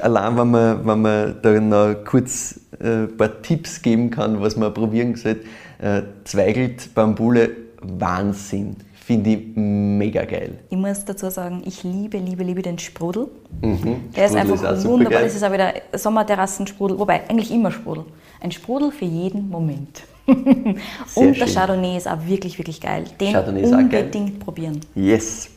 allein 0.00 0.36
wenn 0.36 0.50
man, 0.50 0.86
wenn 0.86 1.02
man 1.02 1.36
da 1.40 1.60
noch 1.60 2.04
kurz 2.04 2.60
äh, 2.80 3.04
ein 3.04 3.16
paar 3.16 3.42
Tipps 3.42 3.80
geben 3.80 4.10
kann, 4.10 4.40
was 4.40 4.56
man 4.56 4.74
probieren 4.74 5.14
sollte, 5.14 5.42
äh, 5.80 6.02
Zweigelt 6.24 6.94
Bambule, 6.94 7.50
Wahnsinn. 7.80 8.76
Finde 9.08 9.30
ich 9.30 9.56
mega 9.56 10.22
geil. 10.26 10.58
Ich 10.68 10.76
muss 10.76 11.02
dazu 11.02 11.30
sagen, 11.30 11.62
ich 11.64 11.82
liebe, 11.82 12.18
liebe, 12.18 12.44
liebe 12.44 12.60
den 12.60 12.78
Sprudel. 12.78 13.28
Mhm. 13.62 14.10
Der 14.14 14.26
ist 14.26 14.32
Sprudel 14.32 14.52
einfach 14.52 14.70
auch 14.70 14.76
super 14.76 14.92
wunderbar. 14.92 15.22
Das 15.22 15.34
ist 15.34 15.42
auch 15.42 15.50
wieder 15.50 15.72
Sommerterrassensprudel, 15.94 16.98
wobei 16.98 17.26
eigentlich 17.26 17.50
immer 17.50 17.70
Sprudel. 17.70 18.04
Ein 18.42 18.52
Sprudel 18.52 18.90
für 18.92 19.06
jeden 19.06 19.48
Moment. 19.48 20.02
Sehr 20.26 20.36
Und 20.36 21.40
der 21.40 21.46
schön. 21.46 21.54
Chardonnay 21.54 21.96
ist 21.96 22.06
auch 22.06 22.18
wirklich, 22.26 22.58
wirklich 22.58 22.82
geil. 22.82 23.04
Den 23.18 23.32
Chardonnay 23.32 23.62
ist 23.62 23.72
auch 23.72 23.78
geil. 23.78 23.84
unbedingt 23.84 24.40
probieren. 24.40 24.80
Yes, 24.94 25.48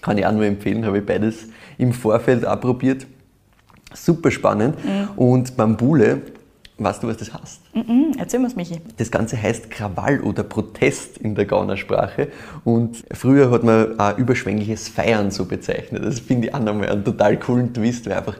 kann 0.00 0.16
ich 0.16 0.24
auch 0.24 0.30
nur 0.30 0.44
empfehlen, 0.44 0.86
habe 0.86 0.98
ich 0.98 1.04
beides 1.04 1.48
im 1.78 1.92
Vorfeld 1.92 2.46
auch 2.46 2.60
probiert. 2.60 3.08
Super 3.92 4.30
spannend. 4.30 4.76
Und 5.16 5.56
Bambule, 5.56 6.22
weißt 6.78 7.02
du, 7.02 7.08
was 7.08 7.16
das 7.16 7.32
heißt? 7.32 7.60
Mhm, 7.74 8.12
erzähl 8.18 8.40
mir's, 8.40 8.56
Michi. 8.56 8.80
Das 8.96 9.10
Ganze 9.10 9.40
heißt 9.40 9.70
Krawall 9.70 10.20
oder 10.20 10.42
Protest 10.42 11.18
in 11.18 11.34
der 11.34 11.46
Gaunersprache. 11.46 12.28
Und 12.64 13.04
früher 13.12 13.50
hat 13.50 13.62
man 13.62 13.98
auch 13.98 14.18
überschwängliches 14.18 14.88
Feiern 14.88 15.30
so 15.30 15.44
bezeichnet. 15.44 16.04
Das 16.04 16.20
finde 16.20 16.48
ich 16.48 16.54
auch 16.54 16.60
nochmal 16.60 16.88
einen 16.88 17.04
total 17.04 17.38
coolen 17.38 17.72
Twist, 17.72 18.06
weil 18.06 18.14
einfach 18.14 18.38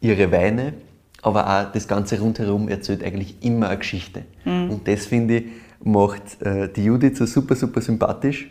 ihre 0.00 0.30
Weine, 0.30 0.74
aber 1.22 1.46
auch 1.48 1.72
das 1.72 1.88
Ganze 1.88 2.20
rundherum 2.20 2.68
erzählt 2.68 3.02
eigentlich 3.02 3.42
immer 3.42 3.68
eine 3.68 3.78
Geschichte. 3.78 4.24
Und 4.44 4.86
das 4.86 5.06
finde 5.06 5.36
ich, 5.38 5.44
macht 5.82 6.40
äh, 6.42 6.68
die 6.68 6.84
Judith 6.84 7.18
so 7.18 7.26
super, 7.26 7.54
super 7.54 7.80
sympathisch. 7.80 8.48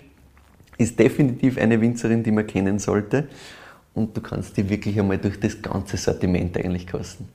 Ist 0.78 0.98
definitiv 0.98 1.58
eine 1.58 1.80
Winzerin, 1.80 2.24
die 2.24 2.32
man 2.32 2.48
kennen 2.48 2.80
sollte. 2.80 3.28
Und 3.94 4.18
du 4.18 4.22
kannst 4.22 4.58
die 4.58 4.68
wirklich 4.70 5.00
einmal 5.00 5.20
durch 5.20 5.40
das 5.40 5.62
ganze 5.62 5.98
Sortiment 5.98 6.58
eigentlich 6.58 6.88
kosten. 6.88 7.30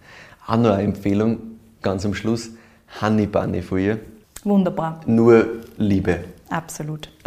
Auch 0.47 0.57
noch 0.57 0.71
eine 0.71 0.83
Empfehlung, 0.83 1.39
ganz 1.83 2.05
am 2.05 2.15
Schluss, 2.15 2.51
Honey 3.01 3.27
Bunny 3.27 3.63
von 3.63 3.79
ihr. 3.79 3.99
Wunderbar. 4.45 5.01
Nur 5.07 5.47
Liebe. 5.77 6.21
Absolut. 6.49 7.09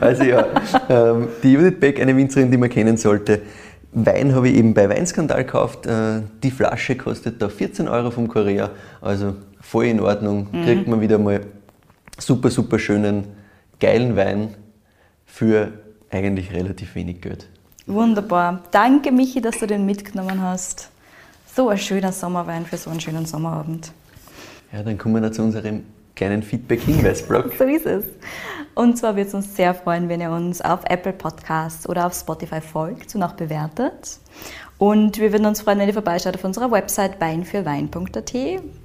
Also 0.00 0.22
ja, 0.24 0.46
ähm, 0.88 1.28
die 1.42 1.52
Judith 1.52 1.78
Beck, 1.78 2.00
eine 2.00 2.16
Winzerin, 2.16 2.50
die 2.50 2.56
man 2.56 2.70
kennen 2.70 2.96
sollte. 2.96 3.42
Wein 3.92 4.34
habe 4.34 4.48
ich 4.48 4.56
eben 4.56 4.72
bei 4.72 4.88
Weinskandal 4.88 5.44
gekauft. 5.44 5.86
Äh, 5.86 6.22
die 6.42 6.50
Flasche 6.50 6.96
kostet 6.96 7.42
da 7.42 7.50
14 7.50 7.86
Euro 7.86 8.10
vom 8.10 8.26
Korea. 8.28 8.70
Also 9.02 9.34
voll 9.60 9.86
in 9.86 10.00
Ordnung. 10.00 10.48
Kriegt 10.64 10.88
man 10.88 11.02
wieder 11.02 11.18
mal 11.18 11.40
super, 12.18 12.50
super 12.50 12.78
schönen, 12.78 13.24
geilen 13.80 14.16
Wein 14.16 14.54
für 15.26 15.72
eigentlich 16.10 16.52
relativ 16.52 16.94
wenig 16.94 17.20
Geld. 17.20 17.48
Wunderbar. 17.86 18.62
Danke, 18.70 19.12
Michi, 19.12 19.40
dass 19.40 19.58
du 19.58 19.66
den 19.66 19.84
mitgenommen 19.84 20.40
hast. 20.40 20.90
So 21.54 21.68
ein 21.68 21.78
schöner 21.78 22.12
Sommerwein 22.12 22.64
für 22.64 22.76
so 22.76 22.90
einen 22.90 23.00
schönen 23.00 23.26
Sommerabend. 23.26 23.92
Ja, 24.72 24.82
dann 24.82 24.96
kommen 24.96 25.16
wir 25.16 25.20
noch 25.20 25.32
zu 25.32 25.42
unserem 25.42 25.84
kleinen 26.14 26.42
Feedback-Hinweis-Blog. 26.42 27.52
So 27.58 27.64
ist 27.64 27.86
es. 27.86 28.04
Und 28.74 28.98
zwar 28.98 29.16
wird 29.16 29.28
es 29.28 29.34
uns 29.34 29.56
sehr 29.56 29.74
freuen, 29.74 30.08
wenn 30.08 30.20
ihr 30.20 30.30
uns 30.30 30.60
auf 30.60 30.80
Apple 30.84 31.12
Podcasts 31.12 31.88
oder 31.88 32.06
auf 32.06 32.14
Spotify 32.14 32.60
folgt 32.60 33.14
und 33.14 33.22
auch 33.22 33.32
bewertet. 33.32 34.18
Und 34.80 35.18
wir 35.18 35.30
würden 35.30 35.44
uns 35.44 35.60
freuen, 35.60 35.78
wenn 35.78 35.88
ihr 35.88 35.92
vorbeischaut 35.92 36.34
auf 36.34 36.42
unserer 36.42 36.70
Website 36.70 37.20
weinfürwein.at, 37.20 38.34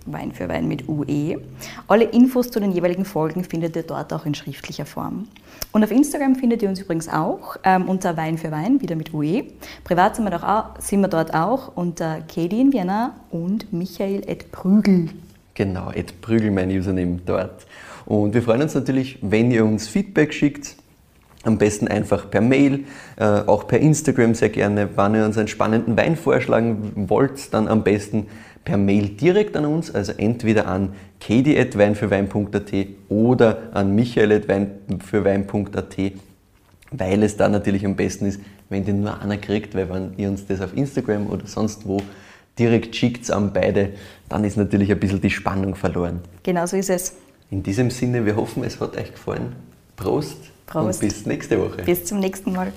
Wein 0.06 0.34
für 0.34 0.50
Wein 0.50 0.68
mit 0.68 0.90
UE. 0.90 1.40
Alle 1.88 2.04
Infos 2.04 2.52
zu 2.52 2.60
den 2.60 2.74
jeweiligen 2.74 3.06
Folgen 3.06 3.46
findet 3.46 3.78
ihr 3.78 3.84
dort 3.84 4.12
auch 4.12 4.26
in 4.26 4.36
schriftlicher 4.36 4.86
Form. 4.86 5.30
Und 5.72 5.86
auf 5.86 5.92
Instagram 5.92 6.36
findet 6.36 6.62
ihr 6.62 6.68
uns 6.68 6.82
übrigens 6.82 7.08
auch 7.08 7.56
ähm, 7.64 7.88
unter 7.88 8.18
Wein 8.18 8.38
für 8.38 8.52
Wein, 8.52 8.82
wieder 8.82 8.98
mit 8.98 9.14
UE. 9.14 9.46
Privat 9.86 10.18
sind 10.18 10.30
wir, 10.30 10.44
auch, 10.44 10.82
sind 10.82 11.00
wir 11.00 11.08
dort 11.08 11.34
auch 11.34 11.72
unter 11.78 12.20
Katie 12.28 12.60
in 12.60 12.74
Vienna 12.74 13.16
und 13.32 13.72
Michael 13.72 14.22
et 14.28 14.52
Prügel. 14.52 15.12
Genau, 15.54 15.92
Ed 15.92 16.20
Prügel, 16.20 16.52
mein 16.52 16.72
Username 16.72 17.22
dort. 17.26 17.66
Und 18.06 18.34
wir 18.34 18.42
freuen 18.42 18.64
uns 18.64 18.76
natürlich, 18.76 19.18
wenn 19.22 19.50
ihr 19.50 19.64
uns 19.64 19.88
Feedback 19.88 20.34
schickt. 20.34 20.76
Am 21.46 21.58
besten 21.58 21.88
einfach 21.88 22.30
per 22.30 22.42
Mail, 22.42 22.84
äh, 23.18 23.24
auch 23.24 23.68
per 23.68 23.80
Instagram 23.80 24.36
sehr 24.36 24.50
gerne. 24.50 24.90
Wenn 24.98 25.16
ihr 25.16 25.24
uns 25.24 25.38
einen 25.38 25.48
spannenden 25.48 25.96
Wein 25.96 26.18
vorschlagen 26.18 27.08
wollt, 27.08 27.54
dann 27.54 27.70
am 27.70 27.84
besten 27.84 28.28
per 28.66 28.78
Mail 28.78 29.10
direkt 29.10 29.56
an 29.56 29.66
uns, 29.66 29.94
also 29.94 30.12
entweder 30.18 30.68
an 30.68 30.94
kedi.weinfürwein.at 31.22 32.72
oder 33.10 33.60
an 33.74 33.94
michael.weinfürwein.at, 33.96 35.96
weil 36.92 37.24
es 37.24 37.38
dann 37.38 37.52
natürlich 37.52 37.86
am 37.86 37.96
besten 37.96 38.26
ist, 38.26 38.40
wenn 38.70 38.84
den 38.84 39.02
nur 39.02 39.22
einer 39.22 39.38
kriegt, 39.38 39.76
weil 39.76 39.88
wenn 39.90 40.14
ihr 40.18 40.30
uns 40.30 40.48
das 40.48 40.62
auf 40.62 40.76
Instagram 40.76 41.28
oder 41.28 41.46
sonst 41.46 41.88
wo 41.88 42.02
direkt 42.58 42.96
schickt 42.96 43.30
an 43.32 43.54
beide, 43.54 43.92
dann 44.30 44.44
ist 44.44 44.58
natürlich 44.58 44.92
ein 44.92 45.00
bisschen 45.00 45.22
die 45.22 45.30
Spannung 45.30 45.76
verloren. 45.76 46.22
Genau 46.44 46.66
so 46.66 46.78
ist 46.78 46.90
es. 46.90 47.16
In 47.52 47.62
diesem 47.62 47.92
Sinne, 47.92 48.26
wir 48.26 48.36
hoffen, 48.36 48.64
es 48.64 48.80
hat 48.80 48.98
euch 48.98 49.12
gefallen. 49.12 49.56
Prost, 49.96 50.38
Prost. 50.66 51.02
und 51.02 51.08
bis 51.08 51.26
nächste 51.26 51.60
Woche. 51.62 51.84
Bis 51.84 52.06
zum 52.06 52.20
nächsten 52.20 52.52
Mal. 52.54 52.74